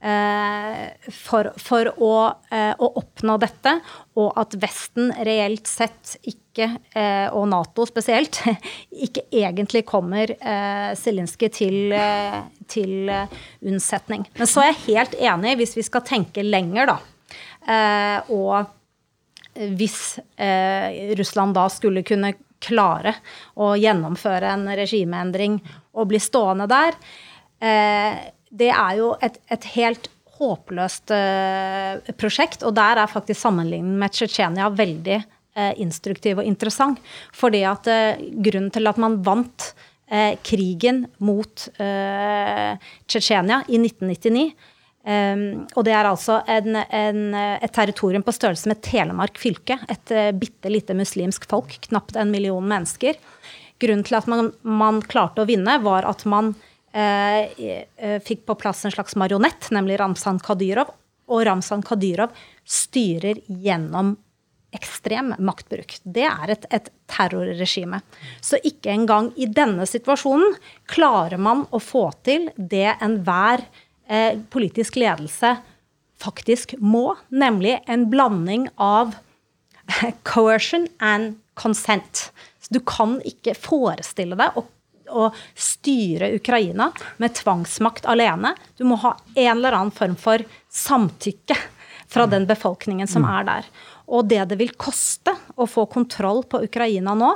[0.02, 2.14] Uh, for, for å,
[2.50, 3.76] uh, å, oppnå dette,
[4.18, 6.16] og at Vesten reelt sett
[6.52, 8.40] ikke eh, og Nato spesielt,
[9.06, 14.26] ikke egentlig kommer eh, Zelinskyj til, eh, til unnsetning.
[14.38, 17.00] Men så er jeg helt enig, hvis vi skal tenke lenger, da,
[18.32, 18.72] og
[19.78, 20.16] hvis
[21.18, 23.12] Russland da skulle kunne klare
[23.60, 25.58] å gjennomføre en regimeendring
[25.92, 26.96] og bli stående der,
[28.52, 31.12] det er jo et, et helt håpløst
[32.20, 32.64] prosjekt.
[32.66, 37.00] Og der er faktisk sammenligningen med Tsjetsjenia veldig uh, instruktiv og interessant.
[37.36, 39.72] Fordi at uh, grunnen til at man vant
[40.44, 44.50] krigen mot Tsjetsjenia i 1999
[45.02, 49.74] Um, og det er altså en, en, et territorium på størrelse med Telemark fylke.
[49.90, 53.18] Et uh, bitte lite muslimsk folk, knapt en million mennesker.
[53.82, 58.82] Grunnen til at man, man klarte å vinne, var at man uh, fikk på plass
[58.84, 60.90] en slags marionett, nemlig Ramzan Kadyrov.
[61.32, 62.34] Og Ramzan Kadyrov
[62.68, 64.12] styrer gjennom
[64.72, 65.98] ekstrem maktbruk.
[66.02, 68.00] Det er et, et, terrorregime.
[68.40, 70.54] Så ikke engang i denne situasjonen
[70.90, 73.64] klarer man å få til det enhver
[74.08, 75.58] eh, politisk ledelse
[76.22, 79.16] faktisk må, nemlig en blanding av
[80.32, 82.30] coercion and consent.
[82.62, 84.64] Så du kan ikke forestille deg å,
[85.12, 86.90] å styre Ukraina
[87.22, 88.54] med tvangsmakt alene.
[88.76, 91.56] Du må ha en eller annen form for samtykke
[92.12, 93.30] fra den befolkningen som mm.
[93.36, 93.70] er der.
[94.12, 97.30] Og det det vil koste å få kontroll på Ukraina nå,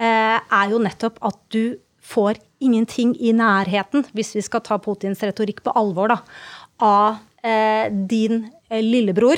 [0.00, 1.76] eh, er jo nettopp at du
[2.06, 6.20] får ingenting i nærheten, hvis vi skal ta Putins retorikk på alvor, da,
[6.80, 9.36] av eh, din lillebror.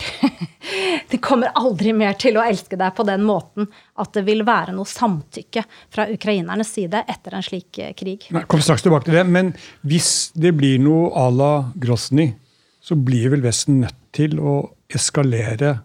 [1.11, 3.69] de kommer aldri mer til å elske deg på den måten
[4.01, 5.65] at det vil være noe samtykke
[5.95, 8.29] fra ukrainernes side etter en slik eh, krig.
[8.35, 9.53] Nei, kom straks tilbake til det, Men
[9.87, 12.33] hvis det blir noe à la Grosny,
[12.81, 15.79] så blir vel Vesten nødt til å eskalere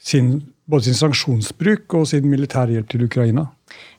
[0.00, 0.34] sin,
[0.68, 3.48] både sin sanksjonsbruk og sin militærhjelp til Ukraina?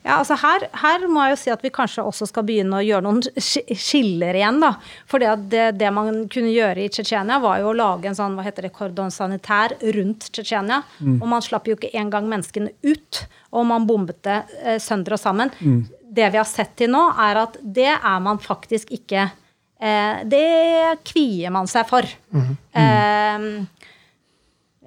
[0.02, 2.82] Ja, altså her, her, må jeg jo si at vi kanskje også skal begynne å
[2.82, 4.58] gjøre noen skiller igjen.
[4.64, 4.72] da.
[5.10, 8.46] For det, det, man kunne gjøre i Tsjetsjenia, var jo å lage en sånn, hva
[8.48, 10.82] heter det, kordon sanitær rundt Tsjetsjenia.
[11.00, 11.20] Mm.
[11.20, 13.22] Og man slapp jo ikke engang menneskene ut,
[13.54, 15.54] og man bombet det eh, sønder og sammen.
[15.62, 15.86] Mm.
[16.18, 21.02] Det vi har sett til nå, er at det er man faktisk ikke eh, Det
[21.14, 22.10] kvier man seg for.
[22.34, 22.54] Mm.
[22.82, 23.50] Eh,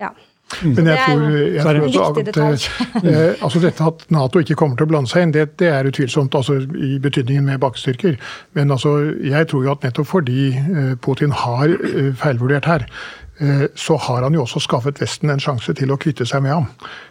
[0.02, 0.10] ja.
[0.62, 4.86] Men jeg tror, jeg tror også at eh, altså dette at Nato ikke kommer til
[4.86, 8.18] å blande seg inn, det, det er utvilsomt altså, i betydningen med bakkestyrker.
[8.56, 12.86] Men altså, jeg tror jo at nettopp fordi eh, Putin har eh, feilvurdert her,
[13.74, 16.66] så har han jo også skaffet Vesten en sjanse til å kvitte seg med ham.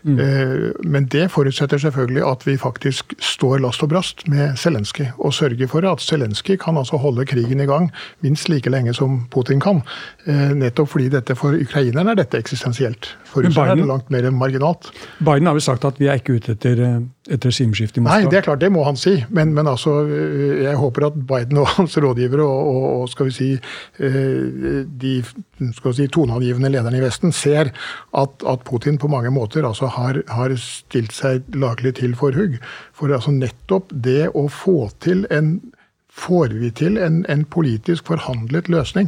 [0.08, 0.20] Mm.
[0.24, 5.36] Eh, men det forutsetter selvfølgelig at vi faktisk står last og brast med Zelenskyj, og
[5.36, 7.90] sørger for at Zelenskyj kan altså holde krigen i gang
[8.24, 9.84] minst like lenge som Putin kan.
[10.26, 13.14] Eh, nettopp fordi dette for ukrainerne er dette eksistensielt.
[13.28, 14.94] For russerne er det langt mer marginalt.
[15.20, 18.20] Biden har jo sagt at vi er ikke ute etter et regimeskifte i Moskva?
[18.20, 19.14] Nei, det er klart, det må han si.
[19.34, 19.96] Men, men altså,
[20.60, 23.50] jeg håper at Biden og hans rådgivere og, og, og skal vi si,
[24.04, 25.14] eh, de
[25.78, 29.92] skal vi si, toneangivende lederne i Vesten ser at, at, Putin på mange måter altså
[29.96, 32.60] har, har stilt seg laglig til for hugg.
[32.96, 35.58] For altså nettopp det å få til en
[36.14, 39.08] Får vi til en, en politisk forhandlet løsning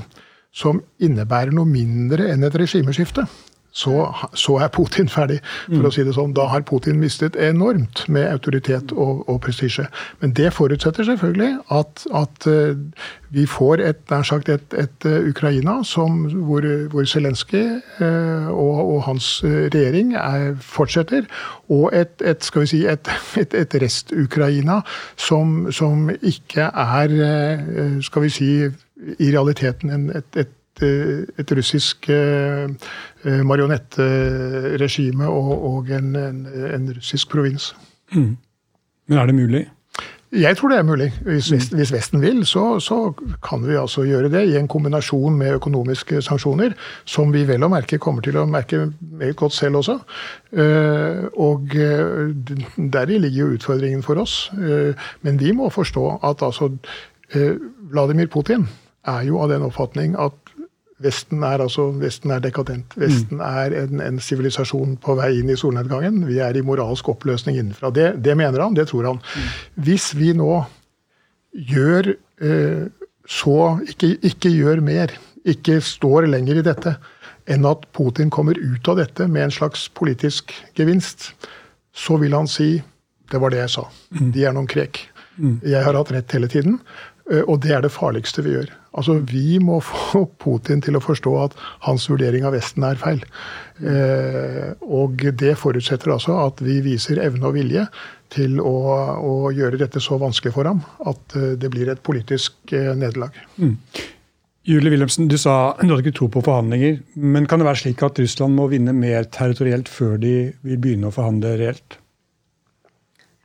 [0.56, 3.28] som innebærer noe mindre enn et regimeskifte,
[3.76, 5.88] så, så, er Putin ferdig, for mm.
[5.90, 6.32] å si det sånn.
[6.36, 9.84] Da har Putin mistet enormt med autoritet og, og prestisje.
[10.22, 12.72] Men det forutsetter selvfølgelig at, at uh,
[13.36, 17.66] vi får et, nær sagt et, et uh, Ukraina som, hvor, hvor Zelenskyj
[18.00, 21.28] uh, og, og, hans regjering er, fortsetter,
[21.68, 23.12] og et, et, skal vi si, et,
[23.44, 24.80] et rest-Ukraina
[25.20, 28.52] som, som, ikke er, skal vi si,
[29.20, 30.48] i realiteten en, et,
[30.80, 32.68] et russisk Eh,
[33.26, 37.74] marionetteregime og, og en, en, en, russisk provins.
[38.14, 38.36] Mm.
[39.08, 39.66] Men er det mulig?
[40.36, 41.14] Jeg tror det er mulig.
[41.22, 41.78] Hvis, mm.
[41.78, 46.22] hvis Vesten vil, så, så, kan vi altså gjøre det i en kombinasjon med økonomiske
[46.22, 50.00] sanksjoner, som vi vel å merke kommer til å merke meget godt selv også.
[50.52, 52.34] Eh, og eh,
[52.76, 54.50] deri ligger jo utfordringen for oss.
[54.56, 56.74] Men vi må forstå at altså
[57.92, 58.68] Vladimir Putin
[59.08, 60.36] er jo av den oppfatning at
[61.04, 62.94] Vesten er altså, Vesten er dekadent.
[62.96, 63.46] Vesten mm.
[63.46, 66.22] er en sivilisasjon på vei inn i solnedgangen.
[66.30, 67.92] Vi er i moralsk oppløsning innenfra.
[67.92, 69.20] Det, det mener han, det tror han.
[69.20, 69.50] Mm.
[69.88, 70.54] Hvis vi nå
[71.56, 72.86] gjør eh,
[73.28, 73.58] så
[73.90, 75.12] ikke, ikke, gjør mer,
[75.44, 76.96] ikke står lenger i dette,
[77.52, 81.34] enn at Putin kommer ut av dette med en slags politisk gevinst,
[81.96, 82.78] så vil han si
[83.32, 83.86] det var det jeg sa.
[84.16, 84.32] Mm.
[84.32, 85.02] De er noen krek.
[85.66, 86.80] Jeg har hatt rett hele tiden.
[87.32, 88.72] Eh, og det er det farligste vi gjør.
[88.96, 93.24] Altså, Vi må få Putin til å forstå at hans vurdering av Vesten er feil.
[93.80, 97.86] Eh, og det forutsetter altså at vi viser evne og vilje
[98.34, 98.76] til å,
[99.20, 103.36] å gjøre dette så vanskelig for ham at eh, det blir et politisk nederlag.
[103.60, 103.78] Mm.
[104.66, 106.98] Julie Wilhelmsen, du sa du hadde ikke tro på forhandlinger.
[107.22, 110.34] Men kan det være slik at Russland må vinne mer territorielt før de
[110.66, 112.00] vil begynne å forhandle reelt?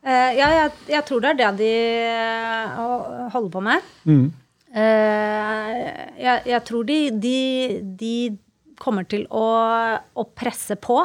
[0.01, 1.75] Uh, ja, jeg, jeg, tror det er det de
[2.09, 3.91] uh, holder på med.
[4.09, 4.31] Mm.
[4.70, 5.74] Uh,
[6.20, 7.38] jeg, jeg, tror de, de,
[7.98, 8.14] de,
[8.80, 9.46] kommer til å,
[9.98, 11.02] å presse på.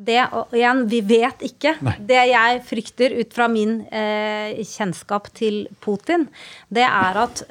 [0.00, 1.74] Det, og igjen, vi vet ikke.
[1.84, 1.96] Nei.
[2.08, 6.28] Det jeg frykter ut fra min kjennskap til Putin,
[6.72, 7.42] det er at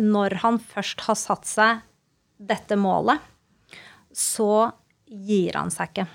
[0.00, 1.82] når han først har satt seg
[2.40, 3.20] dette målet,
[4.16, 4.70] så
[5.10, 6.06] gir han seg ikke.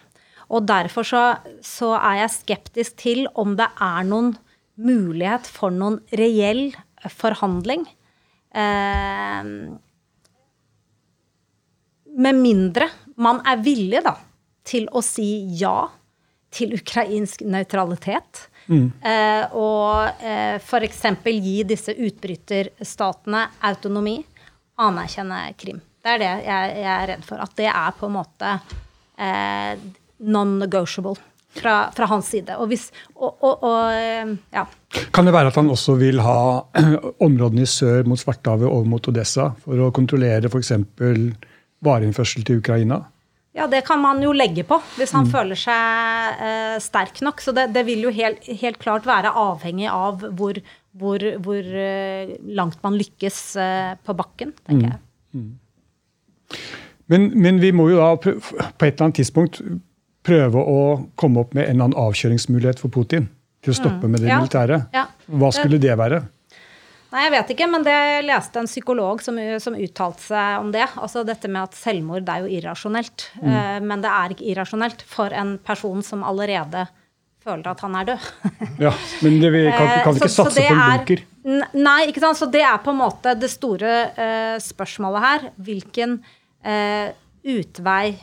[0.54, 1.24] Og derfor så,
[1.66, 4.36] så, er jeg skeptisk til om det er noen
[4.76, 6.68] mulighet for noen reell
[7.10, 7.86] forhandling.
[8.56, 9.50] Eh,
[12.16, 12.88] med mindre
[13.20, 14.16] man er villig da,
[14.66, 15.28] til å si
[15.60, 15.90] ja
[16.56, 18.46] til ukrainsk nøytralitet.
[18.72, 18.88] Mm.
[19.04, 21.04] Eh, og eh, f.eks.
[21.26, 24.18] gi disse utbryterstatene autonomi.
[24.82, 25.82] Anerkjenne Krim.
[26.04, 27.44] Det er det jeg, jeg, er redd for.
[27.44, 28.58] At det er på en måte
[29.18, 29.86] eh,
[30.24, 31.18] non-negotiable.
[31.56, 32.58] Fra, fra, hans side.
[32.60, 34.66] Og hvis, og, og, og, eh, ja.
[35.16, 36.38] Kan det være at han også vil ha
[37.28, 40.74] områdene i sør mot Svartehavet over mot Odessa for å kontrollere f.eks.
[41.86, 43.00] vareinnførsel til Ukraina?
[43.56, 45.32] Ja, det kan man jo legge på, hvis han mm.
[45.32, 47.40] føler seg eh, sterk nok.
[47.40, 50.60] Så det, det vil jo helt, helt, klart være avhengig av hvor,
[50.92, 54.92] hvor, hvor eh, langt man lykkes eh, på bakken, tenker mm.
[54.92, 55.00] jeg.
[55.40, 55.54] Mm.
[57.14, 59.62] Men, men, vi må jo da på et eller annet tidspunkt
[60.26, 60.80] prøve å
[61.20, 63.30] komme opp med en eller annen avkjøringsmulighet for Putin
[63.66, 64.12] til å stoppe mm.
[64.14, 64.40] med det ja.
[64.42, 64.80] militære.
[64.96, 65.06] Ja.
[65.42, 66.24] Hva skulle det være?
[67.16, 70.74] Nei, Jeg vet ikke, men det jeg leste en psykolog som, som uttalte seg om
[70.74, 70.84] det.
[71.00, 73.30] Altså dette med at selvmord er jo irrasjonelt.
[73.40, 73.48] Mm.
[73.48, 76.84] Uh, men det er ikke irrasjonelt for en person som allerede
[77.46, 78.28] føler at han er død.
[78.88, 81.24] ja, Men det, vi kan, kan eh, ikke så, satse så på en bunker?
[81.78, 82.42] Nei, ikke sant.
[82.42, 85.50] Så det er på en måte det store uh, spørsmålet her.
[85.70, 87.08] Hvilken uh,
[87.56, 88.16] utvei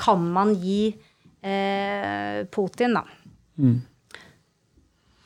[0.00, 0.94] kan man gi
[1.42, 3.04] eh, Putin, da.
[3.58, 3.78] Mm.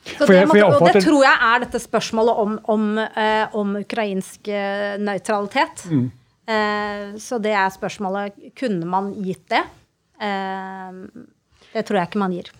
[0.05, 4.51] Så det, måtte, og det tror jeg er dette spørsmålet om, om, eh, om ukrainsk
[4.53, 5.87] eh, nøytralitet.
[5.89, 6.05] Mm.
[6.45, 9.63] Eh, så det er spørsmålet Kunne man gitt det?
[10.21, 10.99] Eh,
[11.73, 12.51] det tror jeg ikke man gir.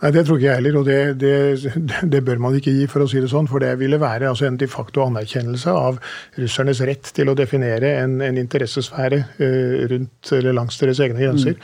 [0.00, 1.72] Nei, Det tror ikke jeg heller, og det, det,
[2.12, 3.48] det, bør man ikke gi, for å si det sånn.
[3.50, 6.00] For det ville være altså, en de facto anerkjennelse av
[6.40, 11.58] russernes rett til å definere en, en interessesfære uh, rundt eller langs deres egne grenser.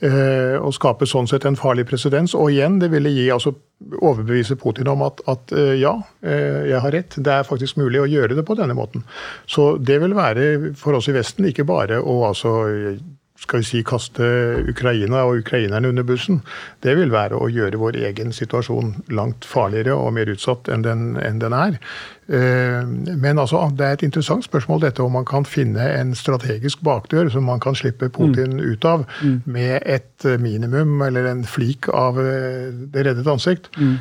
[0.00, 0.08] Mm.
[0.08, 2.34] Uh, og skape sånn sett en farlig presedens.
[2.38, 3.54] Og igjen, det ville gi altså
[4.00, 7.18] overbevise Putin om at, at uh, ja, jeg har rett.
[7.18, 9.04] Det er faktisk mulig å gjøre det på denne måten.
[9.46, 12.56] Så det vil være for oss i Vesten ikke bare å altså
[13.42, 14.26] skal vi si, kaste
[14.70, 16.40] Ukraina og ukrainerne under bussen,
[16.84, 21.06] det vil være å gjøre vår egen situasjon langt farligere og mer utsatt enn den,
[21.18, 21.78] enn den er.
[22.32, 26.84] Eh, men altså, det er et interessant spørsmål dette om man kan finne en strategisk
[26.86, 28.62] bakdør som man kan slippe Putin mm.
[28.62, 29.40] ut av mm.
[29.44, 33.72] med et minimum eller en flik av eh, det reddet ansikt.
[33.76, 33.98] Mm.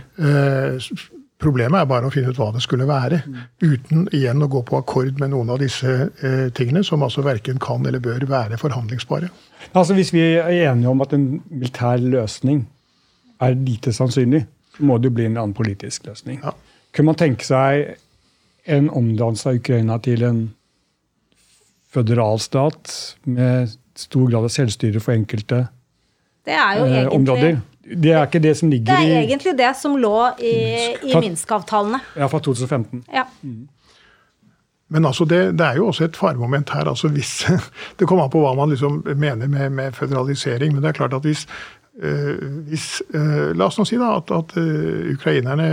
[1.42, 3.22] Problemet er bare å finne ut hva det skulle være,
[3.64, 5.89] uten igjen å gå på akkord med noen av disse
[6.22, 9.32] eh, tingene, som altså verken kan eller bør være forhandlingsbare.
[9.72, 12.68] Altså Hvis vi er enige om at en militær løsning
[13.42, 14.44] er lite sannsynlig,
[14.78, 16.39] så må det jo bli en annen politisk løsning.
[16.44, 16.54] Ja.
[16.94, 17.96] Kunne man tenke seg
[18.70, 20.42] en omdannelse av Ukraina til en
[21.92, 22.94] føderalstat
[23.26, 25.66] med stor grad av selvstyre for enkelte
[26.46, 27.60] det er jo eh, egentlig, områder?
[27.92, 30.56] Det er ikke det som ligger i Det er egentlig det som lå i,
[31.12, 32.00] i Minsk-avtalene.
[32.16, 33.04] Ja, fra 2015.
[33.14, 33.28] Ja.
[33.42, 33.68] Mm.
[34.92, 36.88] Men altså det, det, er jo også et faremoment her.
[36.88, 37.46] altså hvis,
[38.00, 40.74] Det kommer an på hva man liksom mener med, med, føderalisering.
[40.74, 41.48] Men det er klart at hvis,
[42.00, 45.70] øh, hvis øh, La oss nå si da at, at øh, ukrainerne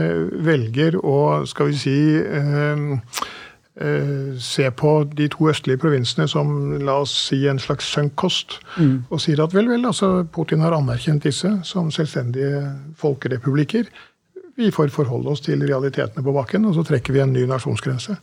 [0.47, 1.99] velger å skal vi si
[4.43, 6.49] se på de to østlige provinsene som
[6.83, 8.95] la oss si en slags sunkkost, mm.
[9.11, 12.65] og sier at vel, vel, altså Putin har anerkjent disse som selvstendige
[12.99, 13.87] folkerepublikker.
[14.59, 18.17] Vi får forholde oss til realitetene på bakken, og så trekker vi en ny nasjonsgrense.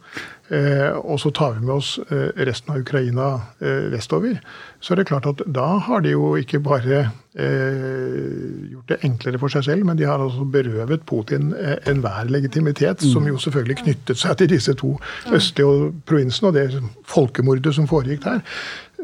[0.52, 3.28] Eh, og så tar vi med oss eh, resten av Ukraina
[3.64, 4.42] eh, vestover.
[4.84, 7.06] Så er det klart at da har de jo ikke bare
[7.40, 12.28] eh, gjort det enklere for seg selv, men de har altså berøvet Putin eh, enhver
[12.28, 14.98] legitimitet, som jo selvfølgelig knyttet seg til disse to
[15.32, 18.44] østlige provinsene og det folkemordet som foregikk der.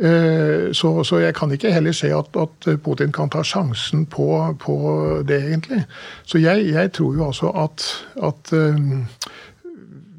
[0.02, 4.34] Eh, så, så, jeg kan ikke heller se at, at Putin kan ta sjansen på,
[4.60, 4.76] på
[5.28, 5.84] det, egentlig.
[6.26, 7.86] Så jeg, jeg, tror jo altså at,
[8.24, 9.04] at um,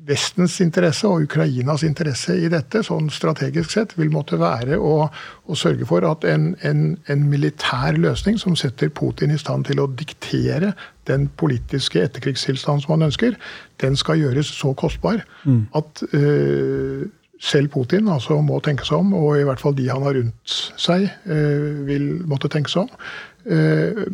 [0.06, 5.08] Vestens interesse og Ukrainas interesse i dette, sånn strategisk sett, vil måtte være å,
[5.46, 9.82] å sørge for at en, en, en, militær løsning som setter Putin i stand til
[9.82, 10.72] å diktere
[11.10, 13.34] den politiske etterkrigstilstanden som han ønsker,
[13.82, 15.64] den skal gjøres så kostbar mm.
[15.78, 17.02] at uh,
[17.42, 20.56] selv Putin altså må tenke seg om, og i hvert fall de han har rundt
[20.78, 23.10] seg, eh, vil måtte tenke seg om.
[23.42, 24.04] Eh,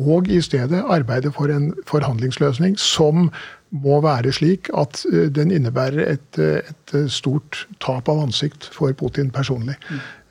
[0.00, 3.28] og i stedet arbeide for en forhandlingsløsning som
[3.76, 9.28] må være slik at eh, den innebærer et, et stort tap av ansikt for Putin
[9.34, 9.76] personlig.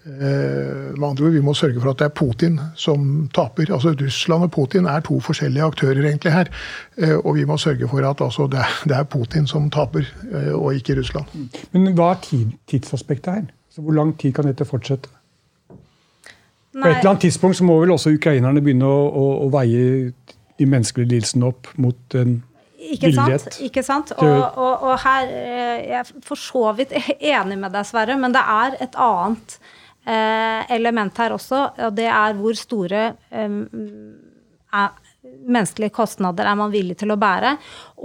[0.08, 0.22] Mm.
[0.22, 3.74] Eh, med andre ord, Vi må sørge for at det er Putin som taper.
[3.74, 6.48] Altså Russland og Putin er to forskjellige aktører egentlig her.
[6.98, 10.76] Eh, og vi må sørge for at altså, det er Putin som taper, eh, og
[10.76, 11.26] ikke Russland.
[11.72, 13.46] Men hva er tidsaspektet her?
[13.70, 15.10] Så hvor lang tid kan dette fortsette?
[16.74, 16.84] Nei.
[16.84, 20.12] På et eller annet tidspunkt så må vel også ukrainerne begynne å, å, å veie
[20.58, 22.44] de menneskelige lidelsene opp mot en
[22.78, 23.58] ikke sant?
[23.62, 24.12] Ikke sant?
[24.22, 28.44] Og, og, og her Jeg er for så vidt enig med deg, Sverre, men det
[28.48, 29.58] er et annet
[30.72, 33.58] element her også, og det er hvor store eh,
[34.74, 34.88] er,
[35.46, 37.56] menneskelige kostnader er man villig til å bære?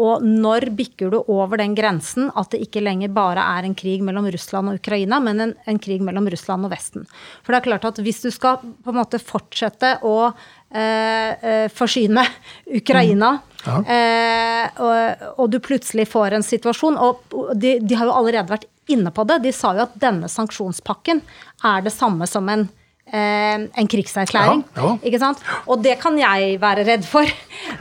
[0.03, 4.05] Og når bikker du over den grensen at det ikke lenger bare er en krig
[4.05, 7.07] mellom Russland og Ukraina, men en, en krig mellom Russland og Vesten?
[7.43, 11.67] For det er klart at hvis du skal på en måte fortsette å eh, eh
[11.73, 12.27] forsyne
[12.83, 13.49] Ukraina mm.
[13.63, 13.77] Ja.
[13.95, 18.67] Eh, og, og, du plutselig får en situasjon Og de, de, har jo allerede vært
[18.91, 19.39] inne på det.
[19.45, 21.23] De sa jo at denne sanksjonspakken
[21.69, 22.67] er det samme som en,
[23.13, 24.63] en krigserklæring.
[24.77, 25.33] Ja, ja.
[25.67, 27.29] Og det kan jeg være redd for.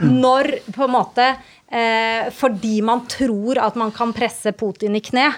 [0.00, 0.18] Mm.
[0.20, 1.26] Når på en måte
[1.72, 5.30] eh, Fordi man tror at man kan presse Putin i kne,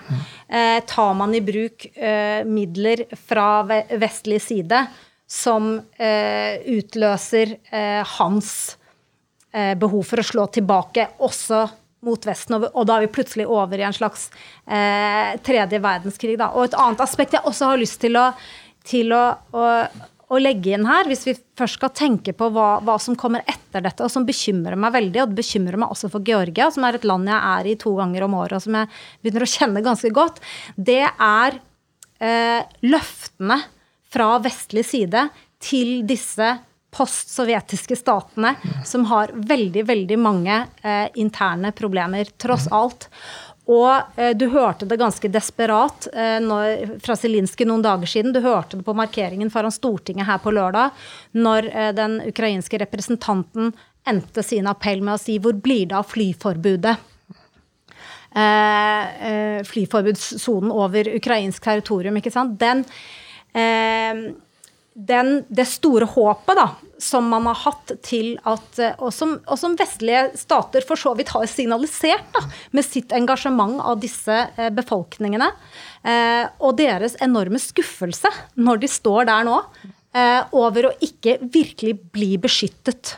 [0.49, 3.63] eh, tar man i bruk eh, midler fra
[3.95, 4.83] vestlig side
[5.31, 8.77] som eh, utløser eh, hans
[9.55, 11.61] behov for å slå tilbake også
[12.05, 12.59] mot Vesten.
[12.61, 14.29] Og da er vi plutselig over i en slags
[14.67, 16.37] eh, tredje verdenskrig.
[16.41, 16.51] Da.
[16.55, 18.29] Og et annet aspekt jeg også har lyst til å,
[18.85, 19.23] til å,
[19.55, 19.69] å,
[20.35, 23.85] å legge inn her, hvis vi først skal tenke på hva, hva, som kommer etter
[23.85, 26.99] dette, og som bekymrer meg veldig, og det bekymrer meg også for Georgia, som er
[26.99, 29.87] et land jeg er i to ganger om året, og som jeg begynner å kjenne
[29.87, 30.43] ganske godt,
[30.77, 31.59] det er
[32.21, 33.61] eh, løftene
[34.15, 35.29] fra vestlig side
[35.65, 36.53] til disse
[36.95, 38.55] postsovjetiske statene
[38.87, 43.09] som har veldig, veldig mange eh, interne problemer, tross alt.
[43.65, 48.35] Og eh, du hørte det ganske desperat eh, når, fra Zelinskyj noen dager siden.
[48.35, 50.93] Du hørte det på markeringen foran Stortinget her på lørdag,
[51.33, 53.73] når eh, den ukrainske representanten
[54.05, 56.97] endte sin appell med å si 'hvor blir det av flyforbudet'?
[58.35, 62.59] Eh, eh, flyforbudssonen over ukrainsk territorium, ikke sant.
[62.61, 62.85] Den
[64.95, 66.69] den, det store håpet da,
[67.03, 71.17] som man har hatt til at eh, og som, og som, vestlige stater for så
[71.19, 75.51] vidt har signalisert da, med sitt engasjement av disse eh, befolkningene,
[76.07, 79.59] eh, og deres enorme skuffelse når de står der nå
[80.15, 83.17] eh, over å ikke virkelig bli beskyttet.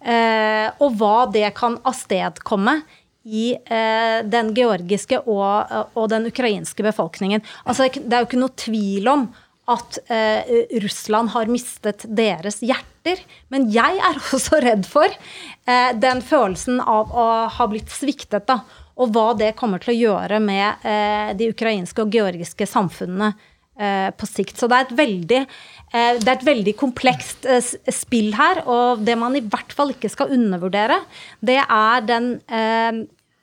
[0.00, 2.78] Eh, og hva det kan avstedkomme
[3.26, 7.42] i eh, den georgiske og, og, den ukrainske befolkningen.
[7.64, 9.26] Altså, det er jo ikke noe tvil om
[9.66, 13.22] at eh, Russland har mistet deres hjerter.
[13.52, 18.46] Men jeg er også redd for eh, den følelsen av å ha blitt sviktet.
[18.46, 18.60] da,
[18.96, 24.10] Og hva det kommer til å gjøre med eh, de ukrainske og georgiske samfunnene eh,
[24.14, 24.54] på sikt.
[24.58, 28.62] Så det er et veldig, eh, det er et veldig komplekst eh, spill her.
[28.70, 31.00] Og det man i hvert fall ikke skal undervurdere,
[31.42, 32.36] det er den,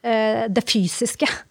[0.03, 1.27] det fysiske.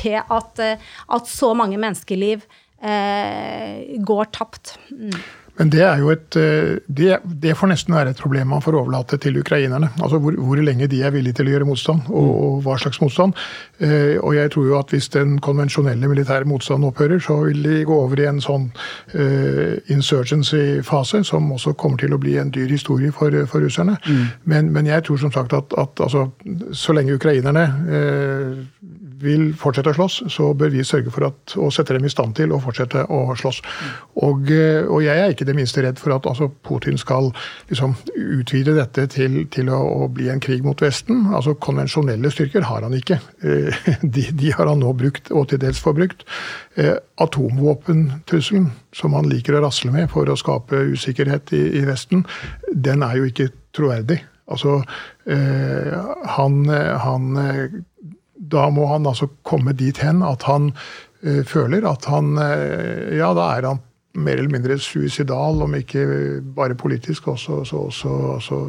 [0.00, 2.40] Det at, at så mange menneskeliv
[2.82, 4.78] eh, går tapt.
[4.90, 5.18] Mm.
[5.56, 8.76] Men det er jo et eh, det, det, får nesten være et problem man får
[8.76, 9.88] overlate til ukrainerne.
[10.02, 13.00] Altså hvor, hvor lenge de er villige til å gjøre motstand, og, og hva slags
[13.00, 13.36] motstand.
[13.80, 17.84] Eh, og jeg tror jo at hvis den konvensjonelle militære motstanden opphører, så vil de
[17.88, 18.68] gå over i en sånn
[19.14, 23.96] uh, insurgency-fase, som også kommer til å bli en dyr historie for, for russerne.
[24.06, 24.24] Mm.
[24.44, 26.28] Men, men, jeg tror som sagt at, at altså,
[26.76, 31.68] så lenge ukrainerne uh, vil fortsette å slåss, så bør vi sørge for at, å
[31.74, 33.62] sette dem i stand til å fortsette å slåss.
[34.26, 37.30] Og, eh, og jeg er ikke det minste redd for at altså, Putin skal
[37.70, 41.26] liksom, utvide dette til, til å, å, bli en krig mot Vesten.
[41.36, 43.20] Altså Konvensjonelle styrker har han ikke.
[43.42, 46.26] Eh, de, de har han nå brukt, og til dels forbrukt.
[46.76, 52.26] Eh, atomvåpentrusselen, som han liker å rasle med for å skape usikkerhet i, i Vesten,
[52.72, 54.22] den er jo ikke troverdig.
[54.46, 54.78] Altså,
[55.26, 57.24] han, han
[58.36, 60.70] da må han altså komme dit hen at han
[61.24, 63.82] uh, føler at han uh, Ja, da er han
[64.16, 68.60] mer eller mindre suicidal, om ikke bare politisk, også, også, også, også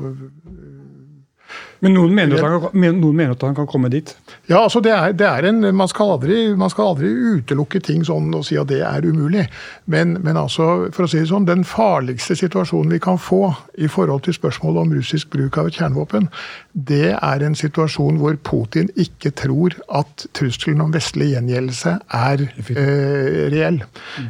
[1.84, 4.14] men noen mener, kan, noen mener, at han kan komme dit?
[4.50, 8.06] Ja, altså det er, det er en, man skal, aldri, man, skal aldri, utelukke ting
[8.08, 9.46] sånn og si at det er umulig.
[9.86, 13.90] Men, men altså, for å si det sånn, den farligste situasjonen vi kan få i
[13.92, 16.30] forhold til spørsmålet om russisk bruk av et kjernevåpen,
[16.74, 23.44] det er en situasjon hvor Putin ikke tror at trusselen om vestlig gjengjeldelse er eh,
[23.54, 23.84] reell.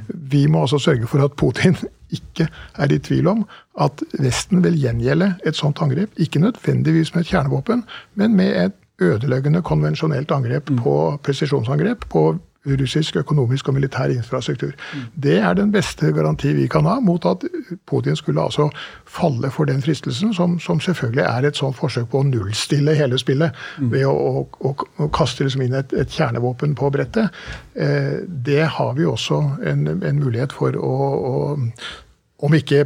[0.07, 1.77] Vi må altså sørge for at Putin
[2.13, 2.47] ikke
[2.77, 3.45] er i tvil om
[3.83, 6.13] at Vesten vil gjengjelde et sånt angrep.
[6.17, 7.83] Ikke nødvendigvis med et kjernevåpen,
[8.15, 10.79] men med et ødeleggende konvensjonelt angrep mm.
[10.81, 12.23] på presisjonsangrep på
[12.67, 14.71] russisk økonomisk og militær infrastruktur.
[15.15, 17.45] Det er den beste garanti vi kan ha mot at
[17.87, 18.69] Putin skulle altså
[19.05, 23.17] falle for den fristelsen, som, som selvfølgelig er et sånt forsøk på å nullstille hele
[23.17, 23.91] spillet mm.
[23.91, 27.33] ved å, å, å, å kaste liksom inn et, et, kjernevåpen på brettet.
[27.73, 30.93] Eh, det har vi også en, en mulighet for å,
[32.37, 32.85] om ikke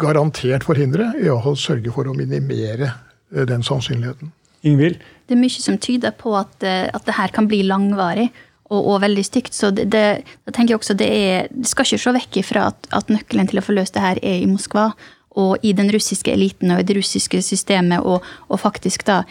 [0.00, 2.88] garantert forhindre, i hvert fall sørge for å minimere
[3.34, 4.32] eh, den sannsynligheten.
[4.62, 5.02] Ingvild?
[5.26, 8.30] Det er mye som tyder på at, eh, at det her kan bli langvarig
[8.72, 9.56] og, og veldig stygt.
[9.56, 10.04] Så det, det,
[10.48, 13.50] jeg tenker jeg også det er Det skal ikke se vekk ifra at, at, nøkkelen
[13.50, 14.92] til å få løst det her er i Moskva.
[15.40, 19.22] Og i den russiske eliten og i det russiske systemet, og, og faktisk da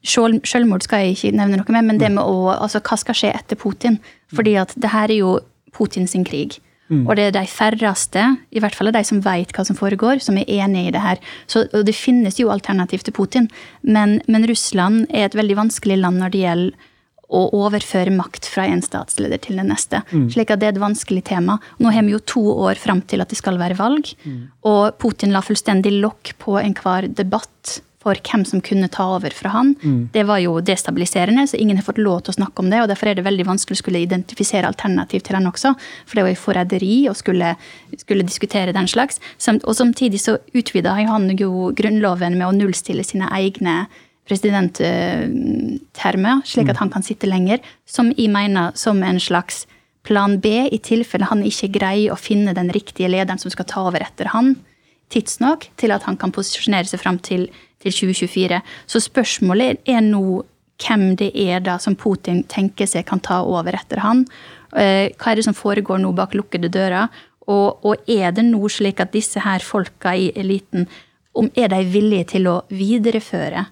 [0.00, 3.34] Selvmord skal jeg ikke nevne noe med, men det med å Altså, hva skal skje
[3.36, 3.98] etter Putin?
[4.32, 5.34] Fordi at det her er jo
[5.76, 6.56] Putins krig.
[6.88, 7.02] Mm.
[7.04, 8.22] Og det er de færreste,
[8.54, 11.20] i hvert fall de som vet hva som foregår, som er enig i det her.
[11.50, 13.50] Så, det finnes jo alternativ til Putin,
[13.82, 16.92] men, men Russland er et veldig vanskelig land når det gjelder
[17.26, 20.02] å overføre makt fra en statsleder til den neste.
[20.12, 20.28] Mm.
[20.34, 21.58] Slik at det er et vanskelig tema.
[21.82, 24.12] Nå har vi jo to år fram til at det skal være valg.
[24.22, 24.38] Mm.
[24.70, 29.50] Og Putin la fullstendig lokk på enhver debatt for hvem som kunne ta over fra
[29.50, 29.72] han.
[29.82, 30.02] Mm.
[30.14, 32.82] Det var jo destabiliserende, så ingen har fått lov til å snakke om det.
[32.82, 35.74] og Derfor er det veldig vanskelig å skulle identifisere alternativ til han også.
[36.06, 37.56] For det var jo forræderi å skulle,
[37.98, 39.18] skulle, diskutere den slags.
[39.56, 43.86] Og samtidig så utvida han jo grunnloven med å nullstille sine egne
[44.26, 46.80] presidenttermer, slik at mm.
[46.82, 49.66] han kan sitte lenger, som jeg mener som en slags
[50.06, 53.80] plan B i tilfelle han ikke greier å finne den riktige lederen som skal ta
[53.88, 54.46] over etter han
[55.12, 57.46] tidsnok til at han kan posisjonere seg fram til,
[57.82, 58.60] til 2024.
[58.90, 60.42] Så spørsmålet er nå
[60.82, 64.26] hvem det er da som Putin tenker seg kan ta over etter han.
[64.76, 67.08] Eh, hva er det som foregår nå bak lukkede dører?
[67.46, 70.88] Og, og er det nå slik at disse her folka i eliten,
[71.36, 73.66] om er de villige til å videreføre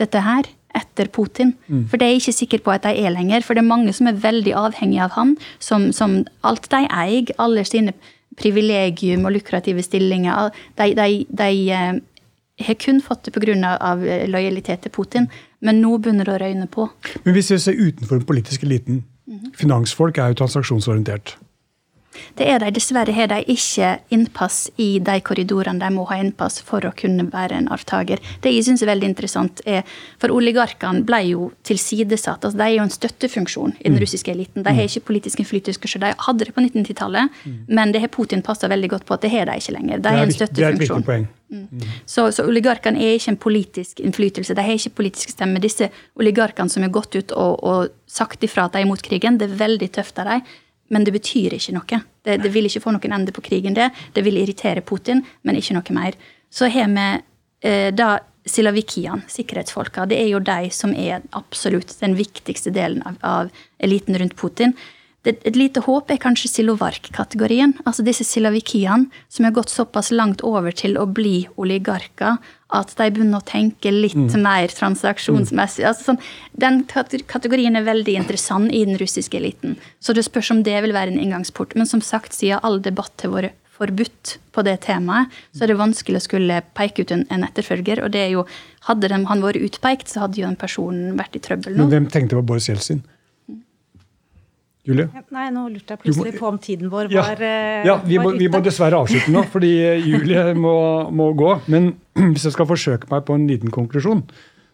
[0.00, 1.54] dette her etter Putin.
[1.68, 1.86] Mm.
[1.88, 3.44] For det er jeg ikke sikker på at de er lenger.
[3.44, 5.36] For det er mange som er veldig avhengige av han.
[5.58, 7.94] Som, som alt de eier, alle sine
[8.36, 12.02] privilegium og lukrative stillinger, de, de, de
[12.56, 13.72] de har kun fått det pga.
[14.00, 15.28] Eh, lojalitet til Putin.
[15.60, 16.88] Men nå begynner det å røyne på.
[17.24, 19.56] Men hvis vi ser utenfor den politiske eliten, mm -hmm.
[19.56, 21.36] finansfolk er jo transaksjonsorientert.
[22.38, 22.72] Det er de.
[22.76, 27.28] Dessverre har de ikke innpass i de korridorene de må ha innpass for å kunne
[27.32, 28.22] være en arvtaker.
[28.44, 29.84] Det jeg syns er veldig interessant, er
[30.20, 32.44] For oligarkene ble jo tilsidesatt.
[32.44, 34.02] altså De er jo en støttefunksjon i den mm.
[34.02, 34.64] russiske eliten.
[34.64, 34.90] De har mm.
[34.90, 36.00] ikke politisk innflytelse.
[36.02, 37.56] De hadde det på 1990-tallet, mm.
[37.68, 40.02] men det har Putin passa veldig godt på at det har de ikke lenger.
[40.02, 41.02] De er en støttefunksjon.
[41.06, 41.82] Det er et Mm.
[42.10, 44.54] Så, så oligarkene er ikke en politisk innflytelse.
[44.54, 45.62] De har ikke politisk stemme.
[45.62, 49.38] Disse oligarkene som har gått ut og, og sagt ifra at de er imot krigen,
[49.38, 50.46] det er veldig tøft av dem
[50.88, 52.00] men det betyr ikke noe.
[52.22, 53.90] Det, det, vil ikke få noen ende på krigen, det.
[54.14, 56.18] Det vil irritere Putin, men ikke noe mer.
[56.50, 57.06] Så har vi
[57.66, 58.16] eh, da
[58.46, 60.06] silavikian, sikkerhetsfolka.
[60.06, 63.50] Det er jo de som er absolutt den viktigste delen av, av
[63.82, 64.76] eliten rundt Putin.
[65.26, 67.74] Et lite håp er kanskje silovark-kategorien.
[67.84, 72.38] Altså disse silavikiene som har gått såpass langt over til å bli oligarker
[72.74, 74.38] at de begynner å tenke litt mm.
[74.42, 75.84] mer transaksjonsmessig.
[75.84, 75.90] Mm.
[75.90, 76.22] Altså sånn,
[76.58, 76.80] den
[77.30, 79.76] kategorien er veldig interessant i den russiske eliten.
[80.02, 81.76] Så det spørs om det vil være en inngangsport.
[81.78, 85.80] Men som sagt, siden all debatt har vært forbudt på det temaet, så er det
[85.80, 88.00] vanskelig å skulle peke ut en, etterfølger.
[88.04, 88.46] Og det er jo,
[88.88, 91.84] hadde de, han vært utpekt, så hadde jo den personen vært i trøbbel nå.
[91.84, 93.04] Men hvem tenkte på Boris Jeltsin?
[94.86, 95.06] Julie?
[95.34, 97.54] Nei, nå lurte jeg plutselig må, på om tiden vår var Ja,
[97.88, 100.76] ja vi, må, vi, må, dessverre avslutte nå, fordi eh, Julie må,
[101.10, 101.56] må, gå.
[101.72, 101.90] Men
[102.32, 104.22] hvis jeg skal forsøke meg på en liten konklusjon,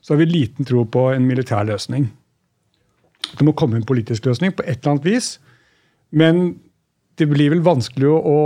[0.03, 2.11] så har vi liten tro på en militær løsning.
[3.33, 5.31] Det må komme en politisk løsning på et eller annet vis.
[6.13, 6.43] Men
[7.17, 8.37] det blir vel vanskelig å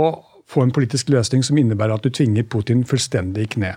[0.47, 3.73] få en politisk løsning som innebærer at du tvinger Putin fullstendig i kne.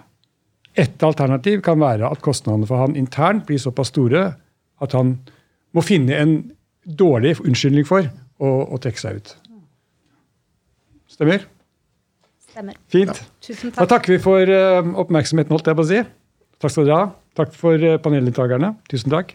[0.78, 4.28] Et alternativ kan være at kostnadene for han internt blir såpass store
[4.80, 5.16] at han
[5.74, 6.34] må finne en
[6.99, 8.07] dårlig unnskyldning for
[8.41, 9.32] å, å trekke seg ut.
[11.11, 11.45] Stemmer?
[12.51, 12.78] Stemmer.
[12.91, 13.12] Fint.
[13.12, 13.28] Ja.
[13.45, 13.82] Tusen takk.
[13.82, 16.01] Da takker vi for uh, oppmerksomheten, holdt jeg på å si.
[16.61, 17.11] Takk skal dere ha.
[17.38, 18.74] Takk for uh, paneldeltakerne.
[18.91, 19.34] Tusen takk.